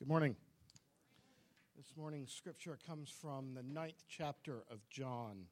Good 0.00 0.08
morning. 0.08 0.36
This 1.76 1.94
morning's 1.94 2.32
scripture 2.32 2.78
comes 2.86 3.10
from 3.10 3.52
the 3.52 3.62
ninth 3.62 4.02
chapter 4.08 4.64
of 4.70 4.88
John. 4.88 5.44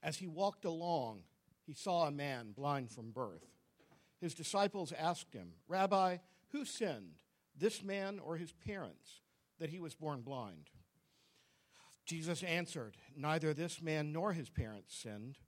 As 0.00 0.18
he 0.18 0.28
walked 0.28 0.64
along, 0.64 1.22
he 1.66 1.74
saw 1.74 2.06
a 2.06 2.12
man 2.12 2.52
blind 2.52 2.92
from 2.92 3.10
birth. 3.10 3.42
His 4.20 4.32
disciples 4.32 4.92
asked 4.96 5.34
him, 5.34 5.54
Rabbi, 5.66 6.18
who 6.52 6.64
sinned, 6.64 7.16
this 7.58 7.82
man 7.82 8.20
or 8.20 8.36
his 8.36 8.52
parents, 8.52 9.22
that 9.58 9.70
he 9.70 9.80
was 9.80 9.96
born 9.96 10.20
blind? 10.20 10.70
Jesus 12.06 12.44
answered, 12.44 12.96
Neither 13.16 13.52
this 13.54 13.82
man 13.82 14.12
nor 14.12 14.34
his 14.34 14.50
parents 14.50 14.96
sinned. 14.96 15.38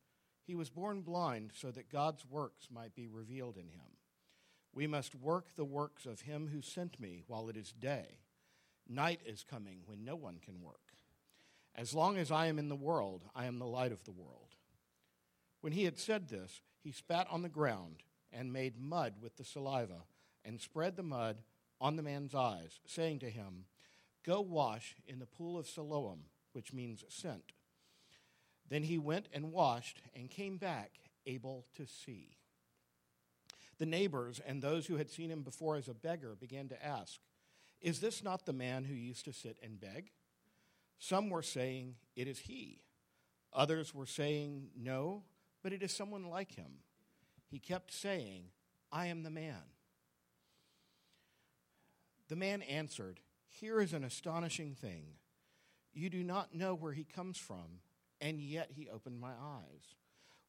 He 0.43 0.57
was 0.57 0.69
born 0.69 1.03
blind 1.03 1.53
so 1.55 1.71
that 1.71 1.93
God's 1.93 2.27
works 2.27 2.67
might 2.73 2.97
be 2.97 3.07
revealed 3.07 3.57
in 3.57 3.69
him. 3.69 4.00
We 4.73 4.87
must 4.87 5.15
work 5.15 5.57
the 5.57 5.65
works 5.65 6.07
of 6.07 6.23
him 6.23 6.49
who 6.53 6.63
sent 6.63 7.01
me 7.01 7.23
while 7.27 7.49
it 7.49 7.57
is 7.57 7.73
day. 7.73 8.21
Night 8.89 9.21
is 9.25 9.45
coming 9.49 9.83
when 9.87 10.05
no 10.05 10.17
one 10.17 10.39
can 10.45 10.61
work. 10.63 10.95
As 11.75 11.95
long 11.95 12.17
as 12.17 12.31
I 12.31 12.47
am 12.47 12.59
in 12.59 12.69
the 12.69 12.77
world, 12.77 13.25
I 13.35 13.47
am 13.47 13.59
the 13.59 13.67
light 13.67 13.93
of 13.93 14.05
the 14.05 14.13
world. 14.13 14.57
When 15.61 15.73
he 15.73 15.85
had 15.85 15.99
said 15.99 16.29
this, 16.29 16.61
he 16.83 16.93
spat 16.93 17.27
on 17.31 17.43
the 17.43 17.49
ground 17.49 18.03
and 18.33 18.53
made 18.53 18.79
mud 18.79 19.15
with 19.21 19.37
the 19.37 19.45
saliva 19.45 20.05
and 20.45 20.61
spread 20.61 20.97
the 20.97 21.03
mud 21.03 21.43
on 21.81 21.97
the 21.97 22.03
man's 22.03 22.35
eyes, 22.35 22.81
saying 22.87 23.19
to 23.21 23.31
him, 23.31 23.65
Go 24.25 24.41
wash 24.41 24.97
in 25.07 25.19
the 25.19 25.27
pool 25.27 25.59
of 25.59 25.67
Siloam, 25.67 26.25
which 26.53 26.73
means 26.73 27.05
sent. 27.09 27.53
Then 28.69 28.83
he 28.83 28.99
went 28.99 29.29
and 29.33 29.53
washed 29.53 30.03
and 30.15 30.31
came 30.31 30.59
back 30.59 30.93
able 31.27 31.67
to 31.77 31.87
see. 31.87 32.37
The 33.81 33.87
neighbors 33.87 34.43
and 34.47 34.61
those 34.61 34.87
who 34.87 34.99
had 34.99 35.11
seen 35.11 35.31
him 35.31 35.43
before 35.43 35.77
as 35.77 35.89
a 35.89 35.95
beggar 35.95 36.37
began 36.39 36.69
to 36.69 36.87
ask, 36.87 37.19
Is 37.81 38.01
this 38.01 38.23
not 38.23 38.45
the 38.45 38.53
man 38.53 38.85
who 38.85 38.95
used 38.95 39.25
to 39.25 39.33
sit 39.33 39.57
and 39.63 39.81
beg? 39.81 40.11
Some 40.99 41.31
were 41.31 41.43
saying, 41.43 41.95
It 42.15 42.29
is 42.29 42.41
he. 42.41 42.83
Others 43.55 43.95
were 43.95 44.05
saying, 44.05 44.69
No, 44.77 45.23
but 45.63 45.73
it 45.73 45.83
is 45.83 45.93
someone 45.93 46.29
like 46.29 46.57
him. 46.57 46.81
He 47.47 47.59
kept 47.59 47.91
saying, 47.91 48.51
I 48.93 49.07
am 49.07 49.23
the 49.23 49.31
man. 49.31 49.63
The 52.29 52.37
man 52.37 52.61
answered, 52.61 53.21
Here 53.49 53.81
is 53.81 53.95
an 53.95 54.05
astonishing 54.05 54.75
thing. 54.75 55.15
You 55.95 56.11
do 56.11 56.23
not 56.23 56.55
know 56.55 56.75
where 56.75 56.93
he 56.93 57.05
comes 57.05 57.39
from, 57.39 57.81
and 58.21 58.43
yet 58.43 58.73
he 58.73 58.91
opened 58.91 59.19
my 59.19 59.33
eyes. 59.33 59.97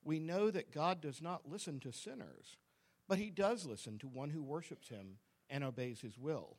We 0.03 0.19
know 0.19 0.51
that 0.51 0.73
God 0.73 0.99
does 0.99 1.21
not 1.21 1.49
listen 1.49 1.79
to 1.79 1.93
sinners 1.93 2.57
but 3.07 3.17
he 3.17 3.29
does 3.29 3.65
listen 3.65 3.97
to 3.99 4.07
one 4.07 4.29
who 4.29 4.43
worships 4.43 4.89
him 4.89 5.17
and 5.49 5.63
obeys 5.63 6.01
his 6.01 6.17
will. 6.17 6.57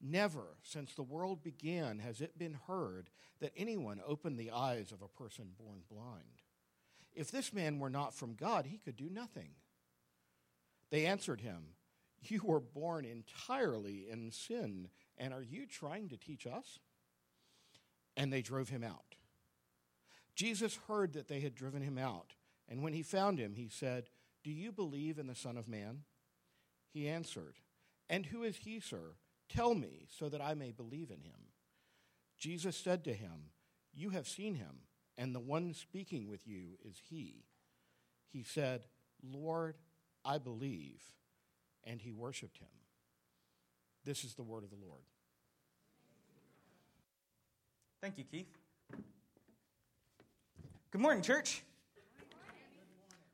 Never 0.00 0.56
since 0.62 0.94
the 0.94 1.02
world 1.02 1.42
began 1.42 1.98
has 1.98 2.20
it 2.20 2.38
been 2.38 2.58
heard 2.66 3.10
that 3.40 3.52
anyone 3.56 4.00
opened 4.06 4.38
the 4.38 4.50
eyes 4.50 4.92
of 4.92 5.02
a 5.02 5.08
person 5.08 5.50
born 5.58 5.80
blind. 5.90 6.42
If 7.14 7.30
this 7.30 7.52
man 7.52 7.80
were 7.80 7.90
not 7.90 8.14
from 8.14 8.34
God, 8.34 8.66
he 8.66 8.78
could 8.78 8.96
do 8.96 9.10
nothing. 9.10 9.50
They 10.90 11.06
answered 11.06 11.40
him, 11.40 11.74
You 12.22 12.42
were 12.44 12.60
born 12.60 13.04
entirely 13.04 14.06
in 14.08 14.30
sin, 14.30 14.88
and 15.16 15.34
are 15.34 15.42
you 15.42 15.66
trying 15.66 16.08
to 16.10 16.16
teach 16.16 16.46
us? 16.46 16.78
And 18.16 18.32
they 18.32 18.42
drove 18.42 18.68
him 18.68 18.84
out. 18.84 19.16
Jesus 20.36 20.78
heard 20.86 21.14
that 21.14 21.26
they 21.26 21.40
had 21.40 21.56
driven 21.56 21.82
him 21.82 21.98
out, 21.98 22.34
and 22.68 22.82
when 22.82 22.92
he 22.92 23.02
found 23.02 23.40
him, 23.40 23.54
he 23.54 23.68
said, 23.68 24.08
do 24.44 24.50
you 24.50 24.72
believe 24.72 25.18
in 25.18 25.26
the 25.26 25.34
Son 25.34 25.56
of 25.56 25.68
Man? 25.68 26.02
He 26.92 27.08
answered, 27.08 27.56
And 28.08 28.26
who 28.26 28.42
is 28.42 28.56
he, 28.56 28.80
sir? 28.80 29.16
Tell 29.48 29.74
me, 29.74 30.06
so 30.18 30.28
that 30.28 30.40
I 30.40 30.54
may 30.54 30.72
believe 30.72 31.10
in 31.10 31.20
him. 31.20 31.52
Jesus 32.38 32.76
said 32.76 33.04
to 33.04 33.12
him, 33.12 33.50
You 33.94 34.10
have 34.10 34.28
seen 34.28 34.54
him, 34.54 34.82
and 35.16 35.34
the 35.34 35.40
one 35.40 35.74
speaking 35.74 36.28
with 36.28 36.46
you 36.46 36.78
is 36.84 37.00
he. 37.08 37.44
He 38.32 38.42
said, 38.42 38.86
Lord, 39.22 39.76
I 40.24 40.38
believe. 40.38 41.02
And 41.84 42.00
he 42.00 42.12
worshiped 42.12 42.58
him. 42.58 42.68
This 44.04 44.24
is 44.24 44.34
the 44.34 44.42
word 44.42 44.64
of 44.64 44.70
the 44.70 44.76
Lord. 44.76 45.02
Thank 48.00 48.18
you, 48.18 48.24
Keith. 48.24 48.46
Good 50.90 51.00
morning, 51.00 51.22
church. 51.22 51.62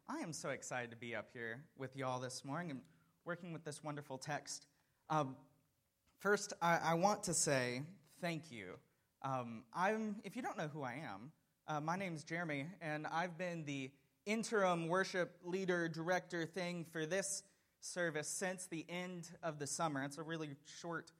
I 0.06 0.18
am 0.18 0.34
so 0.34 0.50
excited 0.50 0.90
to 0.90 0.98
be 0.98 1.16
up 1.16 1.30
here 1.32 1.64
with 1.78 1.96
y'all 1.96 2.20
this 2.20 2.44
morning 2.44 2.70
and 2.70 2.80
working 3.24 3.54
with 3.54 3.64
this 3.64 3.82
wonderful 3.82 4.18
text. 4.18 4.66
Um, 5.08 5.34
first, 6.18 6.52
I, 6.60 6.78
I, 6.84 6.94
want 6.94 7.22
to 7.22 7.32
say 7.32 7.80
thank 8.20 8.52
you. 8.52 8.74
Um, 9.22 9.62
I'm, 9.72 10.16
if 10.22 10.36
you 10.36 10.42
don't 10.42 10.58
know 10.58 10.68
who 10.68 10.82
I 10.82 11.00
am, 11.10 11.32
uh, 11.66 11.80
my 11.80 11.96
name 11.96 12.14
is 12.14 12.22
Jeremy, 12.22 12.66
and 12.82 13.06
I've 13.06 13.38
been 13.38 13.64
the 13.64 13.90
interim 14.26 14.88
worship 14.88 15.38
leader 15.42 15.88
director 15.88 16.44
thing 16.44 16.84
for 16.92 17.06
this 17.06 17.42
service 17.80 18.28
since 18.28 18.66
the 18.66 18.84
end 18.90 19.30
of 19.42 19.58
the 19.58 19.66
summer. 19.66 20.02
It's 20.04 20.18
a 20.18 20.22
really 20.22 20.50
short 20.80 21.12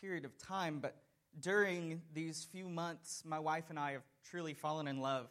period 0.00 0.24
of 0.24 0.36
time, 0.38 0.80
but 0.80 0.96
during 1.38 2.02
these 2.12 2.48
few 2.50 2.68
months, 2.68 3.22
my 3.24 3.38
wife 3.38 3.66
and 3.70 3.78
I 3.78 3.92
have 3.92 4.02
truly 4.28 4.54
fallen 4.54 4.88
in 4.88 5.00
love 5.00 5.28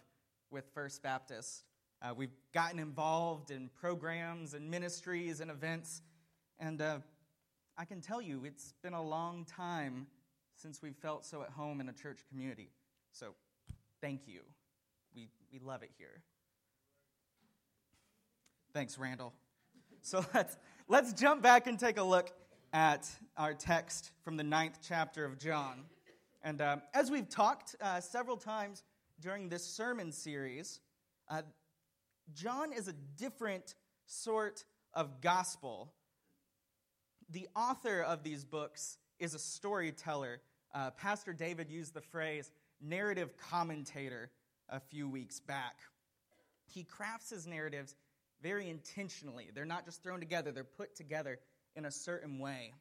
with 0.52 0.64
First 0.74 1.04
Baptist. 1.04 1.66
Uh, 2.04 2.14
we've 2.14 2.36
gotten 2.54 2.80
involved 2.80 3.50
in 3.50 3.70
programs 3.80 4.54
and 4.54 4.70
ministries 4.70 5.40
and 5.40 5.50
events, 5.50 6.02
and 6.60 6.82
uh, 6.82 7.00
I 7.78 7.86
can 7.86 8.02
tell 8.02 8.22
you 8.22 8.44
it's 8.44 8.74
been 8.84 8.94
a 8.94 9.02
long 9.02 9.46
time 9.46 10.08
since 10.56 10.82
we've 10.82 10.98
felt 10.98 11.26
so 11.26 11.44
at 11.44 11.50
home 11.50 11.80
in 11.80 11.88
a 11.88 11.94
church 11.94 12.20
community. 12.30 12.72
So, 13.14 13.36
thank 14.02 14.28
you. 14.28 14.42
We, 15.16 15.30
we 15.52 15.60
love 15.60 15.82
it 15.82 15.92
here. 15.98 16.22
Thanks, 18.74 18.98
Randall. 18.98 19.34
So 20.02 20.26
let's, 20.34 20.58
let's 20.90 21.14
jump 21.14 21.42
back 21.42 21.68
and 21.68 21.80
take 21.80 21.98
a 21.98 22.04
look 22.04 22.32
at 22.74 23.10
our 23.38 23.54
text 23.54 24.12
from 24.24 24.36
the 24.36 24.44
ninth 24.44 24.80
chapter 24.86 25.24
of 25.24 25.40
John. 25.40 25.84
And 26.44 26.60
uh, 26.60 26.78
as 26.94 27.10
we've 27.10 27.30
talked 27.30 27.78
uh, 27.80 28.02
several 28.02 28.36
times 28.36 28.84
during 29.22 29.48
this 29.48 29.64
sermon 29.64 30.12
series, 30.12 30.82
uh, 31.30 31.44
John 32.34 32.72
is 32.72 32.88
a 32.88 32.94
different 32.94 33.76
sort 34.06 34.64
of 34.94 35.22
gospel. 35.22 35.92
The 37.30 37.48
author 37.56 38.02
of 38.02 38.24
these 38.24 38.46
books 38.46 38.98
is 39.20 39.34
a 39.34 39.40
storyteller. 39.40 40.42
Uh, 40.74 40.92
Pastor 40.92 41.34
David 41.34 41.70
used 41.70 41.94
the 41.94 42.02
phrase 42.02 42.52
narrative 42.82 43.36
commentator 43.38 44.32
a 44.70 44.80
few 44.80 45.10
weeks 45.10 45.40
back. 45.40 45.80
He 46.66 46.84
crafts 46.84 47.30
his 47.30 47.46
narratives 47.46 47.96
very 48.42 48.70
intentionally. 48.70 49.50
They're 49.54 49.66
not 49.66 49.86
just 49.86 50.04
thrown 50.04 50.20
together, 50.20 50.52
they're 50.52 50.64
put 50.64 50.96
together 50.96 51.40
in 51.76 51.86
a 51.86 51.92
certain 51.92 52.40
way. 52.40 52.74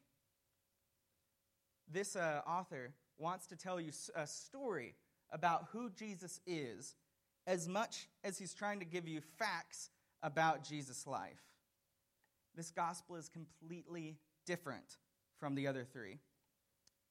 This 1.90 2.16
uh, 2.16 2.40
author 2.46 2.94
wants 3.18 3.46
to 3.48 3.56
tell 3.56 3.80
you 3.80 3.92
a 4.16 4.26
story 4.26 4.94
about 5.30 5.66
who 5.72 5.90
Jesus 5.90 6.40
is 6.46 6.94
as 7.46 7.68
much 7.68 8.08
as 8.24 8.38
he's 8.38 8.54
trying 8.54 8.78
to 8.80 8.84
give 8.84 9.08
you 9.08 9.20
facts 9.38 9.90
about 10.22 10.64
Jesus' 10.64 11.06
life. 11.06 11.42
This 12.54 12.70
gospel 12.70 13.16
is 13.16 13.28
completely 13.28 14.16
different 14.46 14.98
from 15.38 15.54
the 15.54 15.66
other 15.66 15.84
three. 15.84 16.18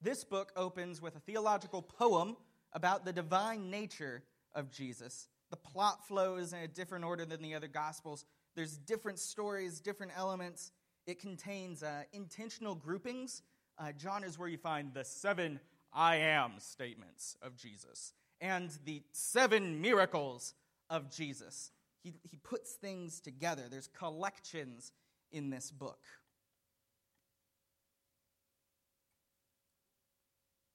This 0.00 0.24
book 0.24 0.52
opens 0.56 1.02
with 1.02 1.16
a 1.16 1.20
theological 1.20 1.82
poem 1.82 2.36
about 2.72 3.04
the 3.04 3.12
divine 3.12 3.70
nature 3.70 4.22
of 4.54 4.70
Jesus. 4.70 5.28
The 5.50 5.56
plot 5.56 6.06
flows 6.06 6.52
in 6.52 6.60
a 6.60 6.68
different 6.68 7.04
order 7.04 7.24
than 7.24 7.42
the 7.42 7.54
other 7.54 7.68
gospels. 7.68 8.24
There's 8.54 8.78
different 8.78 9.18
stories, 9.18 9.80
different 9.80 10.12
elements. 10.16 10.72
It 11.06 11.20
contains 11.20 11.82
uh, 11.82 12.04
intentional 12.12 12.74
groupings. 12.74 13.42
Uh, 13.78 13.92
John 13.92 14.24
is 14.24 14.38
where 14.38 14.48
you 14.48 14.58
find 14.58 14.94
the 14.94 15.04
seven 15.04 15.60
I 15.92 16.16
am 16.16 16.52
statements 16.58 17.36
of 17.42 17.56
Jesus 17.56 18.14
and 18.42 18.70
the 18.84 19.02
seven 19.12 19.80
miracles 19.80 20.52
of 20.90 21.10
Jesus. 21.10 21.70
He, 22.02 22.12
he 22.28 22.36
puts 22.36 22.72
things 22.72 23.20
together, 23.20 23.62
there's 23.70 23.86
collections 23.86 24.92
in 25.30 25.48
this 25.48 25.70
book. 25.70 26.00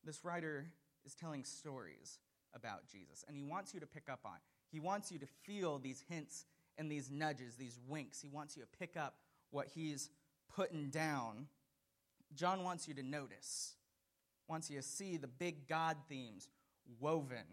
This 0.04 0.24
writer 0.24 0.66
is 1.06 1.14
telling 1.14 1.44
stories 1.44 2.19
about 2.56 2.88
Jesus, 2.90 3.25
and 3.28 3.36
he 3.36 3.44
wants 3.44 3.74
you 3.74 3.81
to 3.81 3.86
pick 3.86 4.08
up 4.10 4.22
on. 4.25 4.38
He 4.72 4.80
wants 4.80 5.12
you 5.12 5.19
to 5.19 5.28
feel 5.44 5.80
these 5.80 6.02
hints 6.10 6.46
and 6.78 6.90
these 6.90 7.12
nudges, 7.12 7.56
these 7.56 7.78
winks. 7.86 8.22
He 8.22 8.30
wants 8.30 8.56
you 8.56 8.64
to 8.64 8.69
pick 8.80 8.96
up 8.96 9.16
what 9.52 9.68
he's 9.68 10.10
putting 10.56 10.90
down. 10.90 11.48
John 12.34 12.64
wants 12.64 12.88
you 12.88 12.94
to 12.94 13.04
notice, 13.04 13.75
wants 14.48 14.69
you 14.69 14.78
to 14.78 14.84
see 14.84 15.18
the 15.18 15.28
big 15.28 15.68
God 15.68 15.98
themes 16.08 16.48
woven 17.00 17.45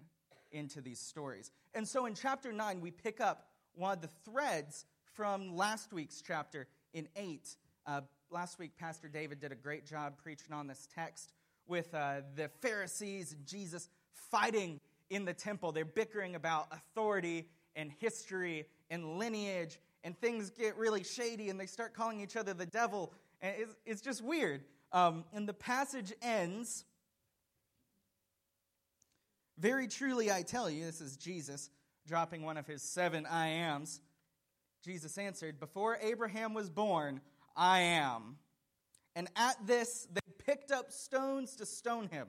into 0.53 0.81
these 0.81 1.01
stories. 1.01 1.51
And 1.75 1.87
so 1.87 2.07
in 2.07 2.15
chapter 2.15 2.53
9, 2.53 2.81
we 2.81 2.91
pick 2.91 3.21
up 3.21 3.49
one 3.75 3.93
of 3.93 4.01
the 4.01 4.11
threads 4.25 4.87
from 5.15 5.57
last 5.57 5.93
week's 5.93 6.23
chapter 6.23 6.67
in 6.93 7.09
8 7.17 7.57
Uh, 7.87 8.01
last 8.31 8.59
week, 8.59 8.77
Pastor 8.79 9.09
David 9.09 9.41
did 9.41 9.53
a 9.53 9.57
great 9.57 9.85
job 9.85 10.17
preaching 10.17 10.53
on 10.53 10.67
this 10.67 10.89
text 10.95 11.33
with 11.67 11.95
uh, 11.95 12.23
the 12.35 12.49
Pharisees 12.61 13.33
and 13.33 13.47
Jesus 13.47 13.89
fighting 14.13 14.81
in 15.11 15.25
the 15.25 15.35
temple. 15.35 15.71
They're 15.73 15.85
bickering 15.85 16.35
about 16.35 16.69
authority 16.73 17.47
and 17.77 17.93
history 18.01 18.67
and 18.91 19.19
lineage, 19.19 19.79
and 20.03 20.19
things 20.19 20.51
get 20.51 20.77
really 20.77 21.05
shady, 21.05 21.51
and 21.51 21.59
they 21.59 21.67
start 21.67 21.95
calling 21.95 22.21
each 22.21 22.37
other 22.37 22.55
the 22.55 22.67
devil. 22.67 23.13
And 23.41 23.55
it's, 23.59 23.77
it's 23.85 24.01
just 24.01 24.23
weird. 24.23 24.65
Um, 24.93 25.25
and 25.33 25.49
the 25.49 25.55
passage 25.55 26.13
ends 26.23 26.85
Very 29.59 29.87
truly, 29.87 30.31
I 30.31 30.43
tell 30.43 30.69
you, 30.69 30.85
this 30.85 31.01
is 31.01 31.17
Jesus 31.17 31.71
dropping 32.07 32.43
one 32.43 32.57
of 32.57 32.67
his 32.67 32.83
seven 32.83 33.27
I 33.27 33.49
ams. 33.49 34.01
Jesus 34.85 35.17
answered, 35.17 35.59
Before 35.61 35.99
Abraham 36.03 36.55
was 36.55 36.69
born, 36.69 37.21
I 37.57 37.81
am. 37.81 38.37
And 39.17 39.29
at 39.37 39.57
this, 39.67 40.07
they 40.13 40.21
picked 40.45 40.71
up 40.71 40.91
stones 40.91 41.57
to 41.57 41.67
stone 41.67 42.09
him. 42.09 42.27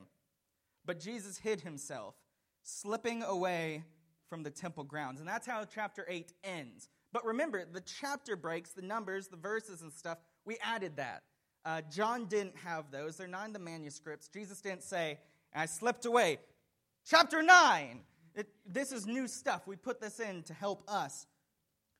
But 0.85 0.99
Jesus 0.99 1.37
hid 1.37 1.61
himself, 1.61 2.15
slipping 2.61 3.23
away 3.23 3.83
from 4.29 4.43
the 4.43 4.51
temple 4.51 4.83
grounds. 4.83 5.19
And 5.19 5.27
that's 5.27 5.47
how 5.47 5.65
chapter 5.65 6.05
8 6.07 6.31
ends. 6.43 6.89
But 7.11 7.25
remember, 7.25 7.65
the 7.65 7.81
chapter 7.81 8.35
breaks, 8.35 8.71
the 8.71 8.81
numbers, 8.81 9.27
the 9.27 9.37
verses, 9.37 9.81
and 9.81 9.91
stuff, 9.91 10.19
we 10.45 10.57
added 10.61 10.97
that. 10.97 11.23
Uh, 11.63 11.81
John 11.91 12.25
didn't 12.25 12.55
have 12.57 12.91
those. 12.91 13.17
They're 13.17 13.27
not 13.27 13.47
in 13.47 13.53
the 13.53 13.59
manuscripts. 13.59 14.27
Jesus 14.27 14.61
didn't 14.61 14.83
say, 14.83 15.19
I 15.53 15.65
slipped 15.65 16.05
away. 16.05 16.37
Chapter 17.07 17.43
9. 17.43 17.99
It, 18.33 18.47
this 18.65 18.91
is 18.91 19.05
new 19.05 19.27
stuff. 19.27 19.67
We 19.67 19.75
put 19.75 20.01
this 20.01 20.19
in 20.19 20.41
to 20.43 20.55
help 20.55 20.83
us. 20.87 21.27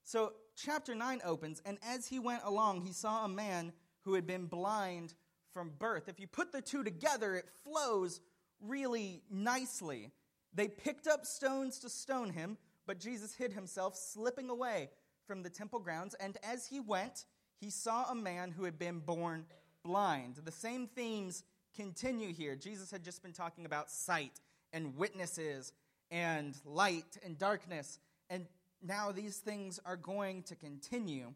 So, 0.03 0.33
chapter 0.55 0.95
9 0.95 1.21
opens, 1.23 1.61
and 1.63 1.77
as 1.87 2.07
he 2.07 2.17
went 2.17 2.41
along, 2.43 2.81
he 2.81 2.91
saw 2.91 3.23
a 3.23 3.29
man 3.29 3.71
who 4.01 4.15
had 4.15 4.25
been 4.25 4.47
blind 4.47 5.13
from 5.53 5.71
birth. 5.77 6.09
If 6.09 6.19
you 6.19 6.25
put 6.25 6.51
the 6.51 6.61
two 6.61 6.83
together, 6.83 7.35
it 7.35 7.45
flows 7.63 8.19
really 8.59 9.21
nicely. 9.29 10.11
They 10.55 10.67
picked 10.67 11.05
up 11.05 11.25
stones 11.25 11.79
to 11.79 11.89
stone 11.89 12.31
him, 12.31 12.57
but 12.87 12.99
Jesus 12.99 13.35
hid 13.35 13.53
himself, 13.53 13.95
slipping 13.95 14.49
away 14.49 14.89
from 15.27 15.43
the 15.43 15.51
temple 15.51 15.79
grounds. 15.79 16.15
And 16.19 16.35
as 16.43 16.65
he 16.65 16.79
went, 16.79 17.25
he 17.59 17.69
saw 17.69 18.09
a 18.09 18.15
man 18.15 18.51
who 18.51 18.63
had 18.63 18.79
been 18.79 18.99
born 18.99 19.45
blind. 19.83 20.37
The 20.43 20.51
same 20.51 20.87
themes 20.87 21.43
continue 21.75 22.33
here. 22.33 22.55
Jesus 22.55 22.89
had 22.89 23.03
just 23.03 23.21
been 23.21 23.33
talking 23.33 23.65
about 23.65 23.91
sight 23.91 24.39
and 24.75 24.95
witnesses 24.97 25.71
and 26.11 26.55
light 26.65 27.17
and 27.23 27.39
darkness. 27.39 27.97
And 28.29 28.45
now 28.83 29.11
these 29.11 29.37
things 29.37 29.79
are 29.85 29.95
going 29.95 30.43
to 30.43 30.55
continue. 30.55 31.33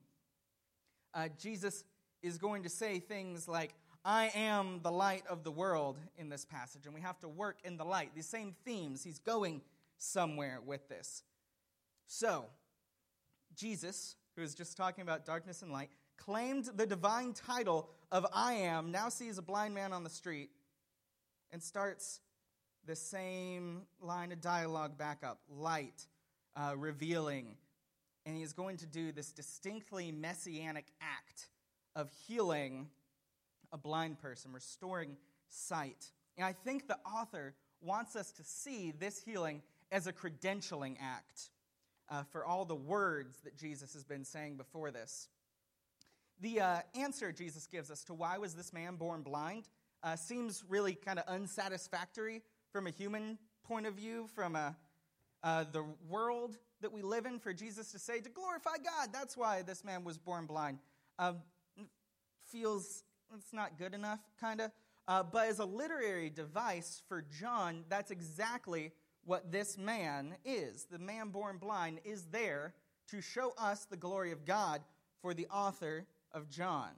Uh, 1.13 1.29
Jesus 1.39 1.85
is 2.21 2.37
going 2.37 2.63
to 2.63 2.69
say 2.69 2.99
things 2.99 3.47
like, 3.47 3.73
I 4.03 4.31
am 4.35 4.81
the 4.83 4.91
light 4.91 5.23
of 5.29 5.43
the 5.43 5.51
world 5.51 5.97
in 6.17 6.29
this 6.29 6.45
passage, 6.45 6.85
and 6.85 6.93
we 6.93 7.01
have 7.01 7.19
to 7.19 7.27
work 7.27 7.59
in 7.63 7.77
the 7.77 7.83
light. 7.85 8.11
These 8.13 8.27
same 8.27 8.55
themes, 8.65 9.03
he's 9.03 9.19
going 9.19 9.61
somewhere 9.97 10.59
with 10.65 10.87
this. 10.89 11.23
So, 12.07 12.45
Jesus, 13.55 14.15
who 14.35 14.41
is 14.41 14.53
just 14.53 14.77
talking 14.77 15.01
about 15.01 15.25
darkness 15.25 15.61
and 15.61 15.71
light, 15.71 15.89
claimed 16.17 16.65
the 16.75 16.85
divine 16.85 17.33
title 17.33 17.89
of 18.11 18.25
I 18.33 18.53
am, 18.53 18.91
now 18.91 19.09
sees 19.09 19.37
a 19.37 19.41
blind 19.41 19.73
man 19.73 19.93
on 19.93 20.03
the 20.03 20.09
street 20.09 20.49
and 21.51 21.61
starts 21.61 22.19
the 22.89 22.95
same 22.95 23.83
line 24.01 24.31
of 24.31 24.41
dialogue 24.41 24.97
back 24.97 25.19
up 25.23 25.41
light, 25.47 26.07
uh, 26.55 26.73
revealing. 26.75 27.55
And 28.25 28.35
he 28.35 28.41
is 28.41 28.51
going 28.51 28.77
to 28.77 28.87
do 28.87 29.11
this 29.11 29.31
distinctly 29.31 30.11
messianic 30.11 30.87
act 30.99 31.49
of 31.95 32.09
healing 32.27 32.87
a 33.71 33.77
blind 33.77 34.17
person, 34.17 34.51
restoring 34.51 35.17
sight. 35.49 36.07
And 36.35 36.43
I 36.43 36.51
think 36.51 36.87
the 36.87 36.97
author 37.05 37.53
wants 37.79 38.15
us 38.15 38.31
to 38.31 38.43
see 38.43 38.89
this 38.89 39.21
healing 39.21 39.61
as 39.91 40.07
a 40.07 40.11
credentialing 40.11 40.95
act 40.99 41.51
uh, 42.09 42.23
for 42.23 42.43
all 42.43 42.65
the 42.65 42.73
words 42.73 43.37
that 43.43 43.55
Jesus 43.55 43.93
has 43.93 44.03
been 44.03 44.25
saying 44.25 44.57
before 44.57 44.89
this. 44.89 45.27
The 46.41 46.59
uh, 46.59 46.77
answer 46.95 47.31
Jesus 47.31 47.67
gives 47.67 47.91
us 47.91 48.03
to 48.05 48.15
why 48.15 48.39
was 48.39 48.55
this 48.55 48.73
man 48.73 48.95
born 48.95 49.21
blind 49.21 49.67
uh, 50.01 50.15
seems 50.15 50.63
really 50.67 50.95
kind 50.95 51.19
of 51.19 51.25
unsatisfactory 51.27 52.41
from 52.71 52.87
a 52.87 52.91
human 52.91 53.37
point 53.63 53.85
of 53.85 53.93
view, 53.93 54.27
from 54.33 54.55
a, 54.55 54.75
uh, 55.43 55.65
the 55.71 55.83
world 56.07 56.57
that 56.81 56.91
we 56.91 57.01
live 57.01 57.25
in, 57.25 57.39
for 57.39 57.53
Jesus 57.53 57.91
to 57.91 57.99
say, 57.99 58.19
to 58.19 58.29
glorify 58.29 58.77
God, 58.83 59.09
that's 59.11 59.35
why 59.35 59.61
this 59.61 59.83
man 59.83 60.03
was 60.03 60.17
born 60.17 60.45
blind. 60.45 60.79
Um, 61.17 61.37
feels 62.51 63.03
it's 63.35 63.53
not 63.53 63.77
good 63.77 63.93
enough, 63.93 64.19
kind 64.39 64.61
of. 64.61 64.71
Uh, 65.07 65.23
but 65.23 65.47
as 65.47 65.59
a 65.59 65.65
literary 65.65 66.29
device 66.29 67.01
for 67.07 67.23
John, 67.39 67.83
that's 67.89 68.11
exactly 68.11 68.91
what 69.25 69.51
this 69.51 69.77
man 69.77 70.35
is. 70.45 70.85
The 70.89 70.99
man 70.99 71.29
born 71.29 71.57
blind 71.57 71.99
is 72.03 72.25
there 72.31 72.73
to 73.09 73.21
show 73.21 73.53
us 73.57 73.85
the 73.85 73.97
glory 73.97 74.31
of 74.31 74.45
God 74.45 74.81
for 75.21 75.33
the 75.33 75.47
author 75.47 76.05
of 76.31 76.49
John. 76.49 76.89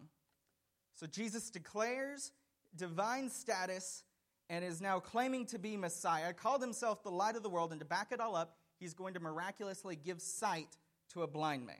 So 0.95 1.07
Jesus 1.07 1.49
declares 1.49 2.31
divine 2.75 3.29
status 3.29 4.03
and 4.51 4.65
is 4.65 4.81
now 4.81 4.99
claiming 4.99 5.45
to 5.45 5.57
be 5.57 5.77
Messiah, 5.77 6.33
called 6.33 6.61
himself 6.61 7.01
the 7.03 7.09
light 7.09 7.37
of 7.37 7.41
the 7.41 7.49
world, 7.49 7.71
and 7.71 7.79
to 7.79 7.85
back 7.85 8.11
it 8.11 8.19
all 8.19 8.35
up, 8.35 8.57
he's 8.81 8.93
going 8.93 9.13
to 9.13 9.21
miraculously 9.21 9.95
give 9.95 10.21
sight 10.21 10.75
to 11.13 11.23
a 11.23 11.27
blind 11.27 11.65
man. 11.65 11.77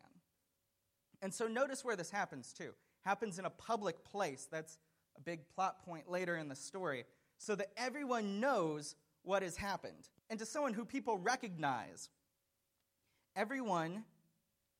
And 1.21 1.33
so 1.33 1.47
notice 1.47 1.83
where 1.83 1.97
this 1.97 2.09
happens 2.09 2.53
too 2.53 2.71
happens 3.01 3.39
in 3.39 3.45
a 3.45 3.49
public 3.49 4.03
place. 4.05 4.47
That's 4.49 4.77
a 5.17 5.21
big 5.21 5.47
plot 5.53 5.83
point 5.83 6.09
later 6.09 6.37
in 6.37 6.47
the 6.47 6.55
story, 6.55 7.03
so 7.37 7.55
that 7.55 7.71
everyone 7.75 8.39
knows 8.39 8.95
what 9.23 9.43
has 9.43 9.57
happened. 9.57 10.07
And 10.29 10.39
to 10.39 10.45
someone 10.45 10.73
who 10.73 10.85
people 10.85 11.17
recognize, 11.17 12.09
everyone 13.35 14.05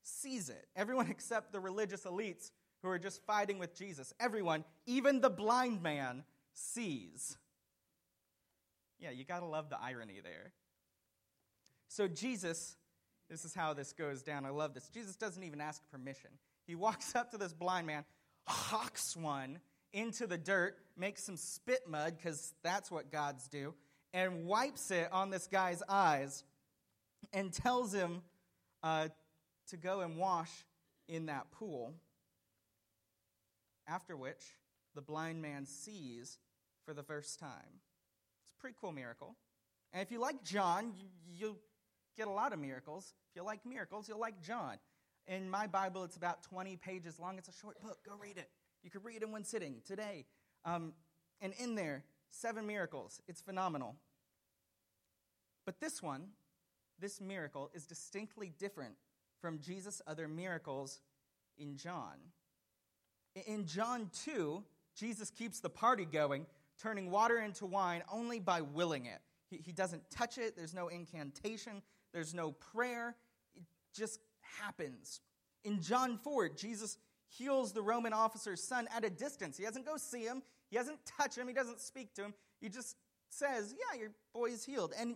sees 0.02 0.50
it. 0.50 0.66
Everyone 0.78 1.08
except 1.12 1.52
the 1.52 1.60
religious 1.60 2.06
elites 2.06 2.52
who 2.84 2.88
are 2.88 3.00
just 3.00 3.22
fighting 3.26 3.60
with 3.60 3.78
Jesus. 3.78 4.14
Everyone, 4.18 4.64
even 4.86 5.20
the 5.20 5.30
blind 5.30 5.84
man, 5.84 6.24
sees. 6.54 7.38
Yeah, 9.02 9.10
you 9.10 9.26
gotta 9.26 9.46
love 9.46 9.70
the 9.70 9.82
irony 9.82 10.20
there. 10.24 10.54
So, 11.88 12.08
Jesus, 12.08 12.78
this 13.30 13.44
is 13.44 13.54
how 13.54 13.74
this 13.74 13.92
goes 13.94 14.22
down. 14.22 14.46
I 14.46 14.50
love 14.50 14.74
this. 14.74 14.88
Jesus 14.90 15.16
doesn't 15.16 15.44
even 15.44 15.60
ask 15.60 15.82
permission. 15.92 16.30
He 16.68 16.76
walks 16.76 17.16
up 17.16 17.32
to 17.32 17.38
this 17.38 17.54
blind 17.54 17.88
man, 17.88 18.06
hawks 18.48 19.18
one 19.18 19.60
into 19.92 20.28
the 20.28 20.38
dirt, 20.38 20.78
makes 20.96 21.26
some 21.26 21.36
spit 21.36 21.82
mud, 21.88 22.16
because 22.16 22.54
that's 22.64 22.90
what 22.92 23.12
gods 23.12 23.48
do, 23.48 23.74
and 24.14 24.46
wipes 24.46 24.92
it 24.92 25.10
on 25.12 25.32
this 25.32 25.48
guy's 25.48 25.82
eyes 25.90 26.44
and 27.34 27.52
tells 27.52 27.94
him 27.94 28.22
uh, 28.84 29.10
to 29.70 29.78
go 29.78 30.02
and 30.02 30.18
wash 30.18 30.52
in 31.08 31.26
that 31.26 31.52
pool. 31.52 31.94
After 33.88 34.16
which, 34.16 34.42
the 34.96 35.02
blind 35.02 35.42
man 35.42 35.66
sees 35.66 36.38
for 36.86 36.94
the 36.94 37.04
first 37.04 37.40
time. 37.40 37.82
Pretty 38.62 38.76
cool 38.80 38.92
miracle. 38.92 39.36
And 39.92 40.04
if 40.04 40.12
you 40.12 40.20
like 40.22 40.44
John, 40.44 40.94
you, 40.96 41.08
you'll 41.28 41.58
get 42.16 42.28
a 42.28 42.32
lot 42.32 42.54
of 42.54 42.60
miracles. 42.60 43.14
If 43.32 43.36
you 43.36 43.44
like 43.44 43.66
miracles, 43.66 44.08
you'll 44.08 44.20
like 44.20 44.40
John. 44.42 44.78
In 45.28 45.50
my 45.50 45.66
Bible, 45.66 46.04
it's 46.04 46.16
about 46.16 46.44
20 46.44 46.78
pages 46.78 47.20
long. 47.20 47.40
It's 47.40 47.50
a 47.50 47.54
short 47.54 47.82
book. 47.82 47.98
Go 48.08 48.14
read 48.22 48.38
it. 48.38 48.50
You 48.84 48.92
could 48.92 49.04
read 49.04 49.18
it 49.18 49.24
in 49.24 49.32
one 49.32 49.44
sitting 49.44 49.82
today. 49.86 50.26
Um, 50.64 50.94
and 51.42 51.54
in 51.58 51.74
there, 51.74 52.04
seven 52.30 52.68
miracles. 52.68 53.20
It's 53.28 53.42
phenomenal. 53.42 53.96
But 55.66 55.80
this 55.80 56.02
one, 56.02 56.28
this 57.00 57.20
miracle, 57.20 57.72
is 57.74 57.86
distinctly 57.86 58.54
different 58.60 58.94
from 59.42 59.60
Jesus' 59.60 60.04
other 60.06 60.28
miracles 60.28 61.00
in 61.58 61.78
John. 61.78 62.18
In 63.48 63.66
John 63.66 64.12
2, 64.24 64.64
Jesus 64.96 65.32
keeps 65.32 65.60
the 65.60 65.70
party 65.70 66.06
going, 66.06 66.46
turning 66.82 67.12
water 67.12 67.40
into 67.40 67.66
wine 67.66 68.04
only 68.12 68.40
by 68.40 68.62
willing 68.62 69.06
it. 69.06 69.20
He, 69.50 69.58
he 69.58 69.72
doesn't 69.72 70.10
touch 70.10 70.38
it, 70.38 70.56
there's 70.56 70.74
no 70.74 70.88
incantation, 70.88 71.82
there's 72.14 72.34
no 72.34 72.52
prayer. 72.52 73.16
It 73.56 73.64
just 73.94 74.20
happens. 74.42 75.22
In 75.64 75.82
John 75.82 76.18
4, 76.18 76.50
Jesus 76.50 76.98
heals 77.28 77.72
the 77.72 77.82
Roman 77.82 78.14
officer's 78.14 78.64
son 78.64 78.88
at 78.96 79.06
a 79.06 79.10
distance. 79.10 79.58
He 79.58 79.64
doesn't 79.64 79.86
go 79.86 79.98
see 79.98 80.24
him, 80.24 80.42
he 80.70 80.78
doesn't 80.78 81.00
touch 81.06 81.38
him, 81.38 81.48
he 81.48 81.54
doesn't 81.54 81.80
speak 81.80 82.14
to 82.16 82.24
him. 82.24 82.34
He 82.60 82.70
just 82.70 82.96
says, 83.30 83.74
Yeah, 83.78 84.00
your 84.00 84.12
boy 84.34 84.52
is 84.52 84.64
healed. 84.64 84.94
And 84.98 85.16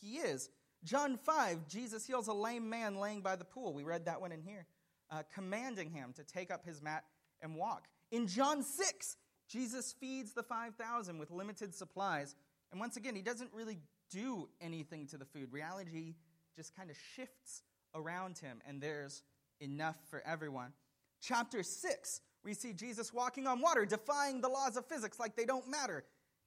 he 0.00 0.16
is. 0.16 0.50
John 0.82 1.18
5, 1.18 1.68
Jesus 1.68 2.06
heals 2.06 2.28
a 2.28 2.32
lame 2.32 2.68
man 2.68 2.96
laying 2.96 3.20
by 3.20 3.36
the 3.36 3.44
pool. 3.44 3.74
We 3.74 3.82
read 3.82 4.06
that 4.06 4.20
one 4.20 4.32
in 4.32 4.40
here, 4.40 4.66
uh, 5.10 5.22
commanding 5.34 5.90
him 5.90 6.14
to 6.14 6.24
take 6.24 6.50
up 6.50 6.64
his 6.64 6.80
mat 6.80 7.04
and 7.42 7.54
walk. 7.54 7.86
In 8.10 8.26
John 8.26 8.62
6, 8.62 9.16
Jesus 9.50 9.92
feeds 9.98 10.32
the 10.32 10.44
5,000 10.44 11.18
with 11.18 11.30
limited 11.30 11.74
supplies. 11.74 12.36
And 12.70 12.80
once 12.80 12.96
again, 12.96 13.16
he 13.16 13.22
doesn't 13.22 13.50
really 13.52 13.78
do 14.10 14.48
anything 14.60 15.06
to 15.08 15.18
the 15.18 15.24
food. 15.24 15.52
Reality 15.52 16.14
just 16.54 16.76
kind 16.76 16.88
of 16.88 16.96
shifts 17.16 17.62
around 17.94 18.38
him, 18.38 18.60
and 18.66 18.80
there's 18.80 19.24
enough 19.60 19.96
for 20.08 20.22
everyone. 20.24 20.72
Chapter 21.20 21.62
6, 21.62 22.20
We 22.44 22.54
see 22.54 22.72
Jesus 22.72 23.12
walking 23.12 23.46
on 23.46 23.60
water, 23.60 23.84
defying 23.84 24.40
the 24.40 24.48
laws 24.48 24.76
of 24.76 24.86
physics 24.86 25.18
like 25.18 25.36
they 25.36 25.44
don't 25.44 25.68
matter. 25.68 26.04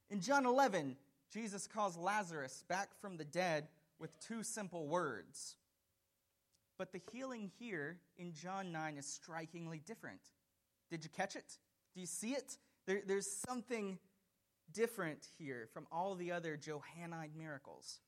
In 0.10 0.22
John 0.22 0.45
11, 0.45 0.95
Jesus 1.31 1.67
calls 1.67 1.98
Lazarus 1.98 2.63
back 2.67 2.89
from 3.01 3.17
the 3.17 3.25
dead 3.25 3.67
with 4.00 4.17
two 4.19 4.43
simple 4.43 4.88
words. 4.88 5.55
But 6.77 6.91
the 6.91 7.01
healing 7.12 7.51
here 7.60 8.00
in 8.17 8.33
John 8.33 8.72
9 8.72 8.98
is 8.98 9.05
strikingly 9.05 9.81
different. 9.86 10.22
Did 10.89 11.03
you 11.03 11.10
catch 11.10 11.36
it? 11.36 11.57
Do 11.93 12.01
you 12.01 12.07
see 12.07 12.31
it? 12.31 12.57
There, 12.86 13.02
there's 13.06 13.32
something 13.32 13.98
different 14.72 15.28
here 15.38 15.68
from 15.74 15.88
all 15.92 16.16
the 16.16 16.32
other 16.32 16.58
Johannine 16.58 17.32
miracles. 17.38 18.00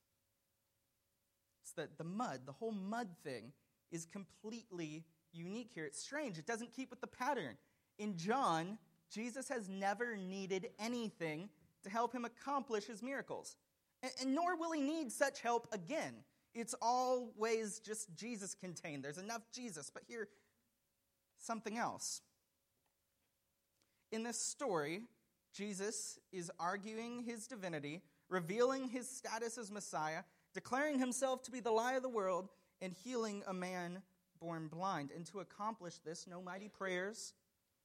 It's 1.62 1.74
that 1.74 1.98
the 1.98 2.04
mud, 2.04 2.42
the 2.46 2.52
whole 2.52 2.72
mud 2.72 3.10
thing, 3.24 3.52
is 3.92 4.06
completely 4.06 5.06
unique 5.34 5.72
here. 5.74 5.86
It's 5.86 6.02
strange. 6.02 6.38
It 6.38 6.46
doesn't 6.46 6.74
keep 6.74 6.90
with 6.90 7.02
the 7.02 7.08
pattern. 7.08 7.58
In 7.98 8.18
John, 8.18 8.78
Jesus 9.12 9.48
has 9.50 9.70
never 9.70 10.18
needed 10.18 10.70
anything 10.80 11.50
to 11.84 11.90
help 11.90 12.14
him 12.14 12.26
accomplish 12.26 12.86
his 12.86 13.02
miracles. 13.02 13.58
And, 14.04 14.12
and 14.22 14.36
nor 14.36 14.58
will 14.58 14.72
he 14.72 14.82
need 14.82 15.12
such 15.12 15.42
help 15.42 15.68
again. 15.72 16.16
It's 16.54 16.76
always 16.82 17.80
just 17.80 18.16
Jesus 18.16 18.56
contained. 18.56 19.04
There's 19.04 19.18
enough 19.18 19.42
Jesus, 19.54 19.90
but 19.94 20.04
here, 20.08 20.28
something 21.38 21.78
else. 21.78 22.22
In 24.16 24.24
this 24.24 24.40
story, 24.40 25.02
Jesus 25.54 26.18
is 26.32 26.50
arguing 26.58 27.24
his 27.24 27.48
divinity, 27.48 28.02
revealing 28.30 28.88
his 28.88 29.10
status 29.10 29.58
as 29.58 29.70
Messiah, 29.70 30.22
declaring 30.54 31.00
himself 31.00 31.44
to 31.44 31.52
be 31.52 31.60
the 31.60 31.72
light 31.72 31.98
of 31.98 32.02
the 32.02 32.08
world, 32.08 32.48
and 32.80 32.94
healing 32.94 33.44
a 33.46 33.54
man 33.54 34.02
born 34.40 34.70
blind. 34.70 35.12
And 35.14 35.26
to 35.26 35.42
accomplish 35.42 35.98
this, 35.98 36.28
no 36.28 36.42
mighty 36.42 36.70
prayers, 36.70 37.34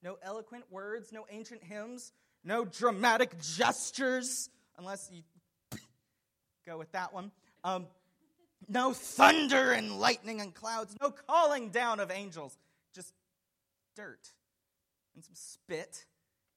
no 0.01 0.17
eloquent 0.23 0.63
words, 0.71 1.11
no 1.11 1.25
ancient 1.29 1.65
hymns, 1.65 2.13
no 2.45 2.63
dramatic 2.63 3.37
gestures, 3.41 4.49
unless 4.77 5.09
you 5.11 5.23
go 6.65 6.77
with 6.77 6.93
that 6.93 7.13
one. 7.13 7.31
Um, 7.65 7.87
no 8.69 8.93
thunder 8.93 9.73
and 9.73 9.99
lightning 9.99 10.39
and 10.39 10.53
clouds, 10.53 10.95
no 11.01 11.11
calling 11.11 11.71
down 11.71 11.99
of 11.99 12.09
angels, 12.09 12.57
just 12.95 13.11
dirt 13.97 14.31
and 15.13 15.23
some 15.25 15.35
spit 15.35 16.05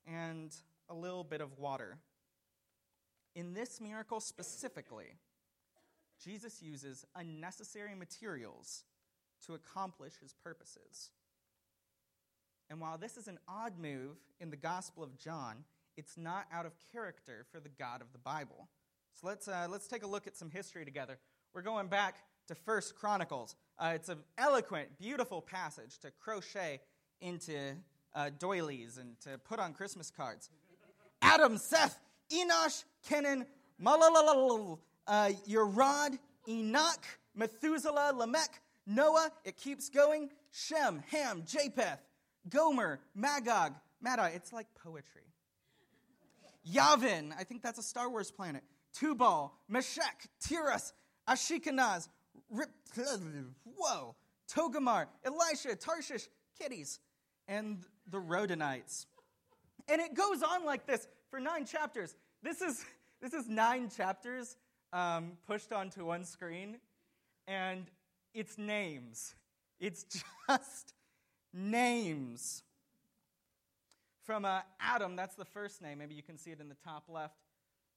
and 0.06 0.54
a 0.88 0.94
little 0.94 1.25
bit 1.25 1.40
of 1.40 1.58
water. 1.58 1.99
In 3.34 3.54
this 3.54 3.80
miracle 3.80 4.20
specifically, 4.20 5.16
Jesus 6.23 6.62
uses 6.62 7.04
unnecessary 7.16 7.94
materials 7.94 8.84
to 9.46 9.54
accomplish 9.54 10.14
his 10.23 10.32
purposes. 10.32 11.11
And 12.70 12.80
while 12.80 12.96
this 12.96 13.16
is 13.16 13.28
an 13.28 13.38
odd 13.49 13.78
move 13.78 14.16
in 14.40 14.50
the 14.50 14.56
Gospel 14.56 15.02
of 15.02 15.18
John, 15.18 15.64
it's 15.96 16.16
not 16.16 16.46
out 16.52 16.66
of 16.66 16.73
character 16.92 17.44
for 17.52 17.61
the 17.61 17.68
God 17.68 18.00
of 18.00 18.12
the 18.12 18.18
Bible. 18.18 18.68
So 19.14 19.26
let's, 19.26 19.49
uh, 19.49 19.66
let's 19.70 19.87
take 19.87 20.02
a 20.02 20.08
look 20.08 20.26
at 20.26 20.37
some 20.37 20.50
history 20.50 20.84
together. 20.84 21.18
We're 21.52 21.62
going 21.62 21.88
back 21.88 22.16
to 22.49 22.54
First 22.54 22.96
Chronicles. 22.96 23.54
Uh, 23.78 23.92
it's 23.94 24.08
an 24.08 24.18
eloquent, 24.38 24.99
beautiful 24.99 25.40
passage 25.40 25.99
to 25.99 26.11
crochet 26.11 26.80
into 27.20 27.75
uh, 28.14 28.30
doilies 28.38 28.99
and 28.99 29.18
to 29.21 29.38
put 29.38 29.59
on 29.59 29.73
Christmas 29.73 30.11
cards. 30.11 30.50
Adam, 31.23 31.56
Seth, 31.56 31.99
Enosh, 32.30 32.85
Kenan, 33.09 33.47
Malalal, 33.83 34.78
uh, 35.06 35.30
Yerad, 35.49 36.18
Enoch, 36.49 37.04
Methuselah, 37.35 38.12
Lamech, 38.14 38.61
Noah, 38.87 39.30
it 39.44 39.56
keeps 39.56 39.88
going, 39.88 40.30
Shem, 40.50 41.02
Ham, 41.11 41.42
Japheth, 41.47 42.00
Gomer, 42.49 43.00
Magog, 43.14 43.75
Madai. 44.00 44.33
It's 44.35 44.52
like 44.52 44.66
poetry. 44.75 45.23
Yavin, 46.71 47.33
I 47.38 47.44
think 47.44 47.62
that's 47.62 47.78
a 47.78 47.83
Star 47.83 48.09
Wars 48.11 48.30
planet. 48.30 48.62
Tubal, 48.92 49.52
Meshech, 49.68 50.28
Tiras, 50.40 50.92
Ashkenaz, 51.28 52.09
Rip, 52.50 52.71
whoa, 53.64 54.14
Togarmah, 54.52 55.06
Elisha, 55.25 55.75
Tarshish, 55.76 56.28
kitties, 56.59 57.00
and 57.48 57.78
the 58.10 58.18
Rodanites. 58.18 59.06
And 59.88 60.00
it 60.00 60.14
goes 60.14 60.42
on 60.42 60.64
like 60.64 60.86
this 60.86 61.06
for 61.30 61.40
nine 61.40 61.66
chapters. 61.66 62.14
This 62.42 62.60
is, 62.60 62.84
this 63.20 63.32
is 63.32 63.48
nine 63.48 63.90
chapters 63.90 64.56
um, 64.92 65.32
pushed 65.46 65.72
onto 65.72 66.06
one 66.06 66.24
screen, 66.24 66.76
and 67.46 67.86
it's 68.32 68.56
names. 68.56 69.34
It's 69.80 70.04
just 70.48 70.94
names. 71.52 72.62
From 74.24 74.44
uh, 74.44 74.60
Adam, 74.80 75.16
that's 75.16 75.34
the 75.34 75.44
first 75.44 75.82
name, 75.82 75.98
maybe 75.98 76.14
you 76.14 76.22
can 76.22 76.38
see 76.38 76.50
it 76.50 76.60
in 76.60 76.68
the 76.68 76.76
top 76.84 77.04
left, 77.08 77.36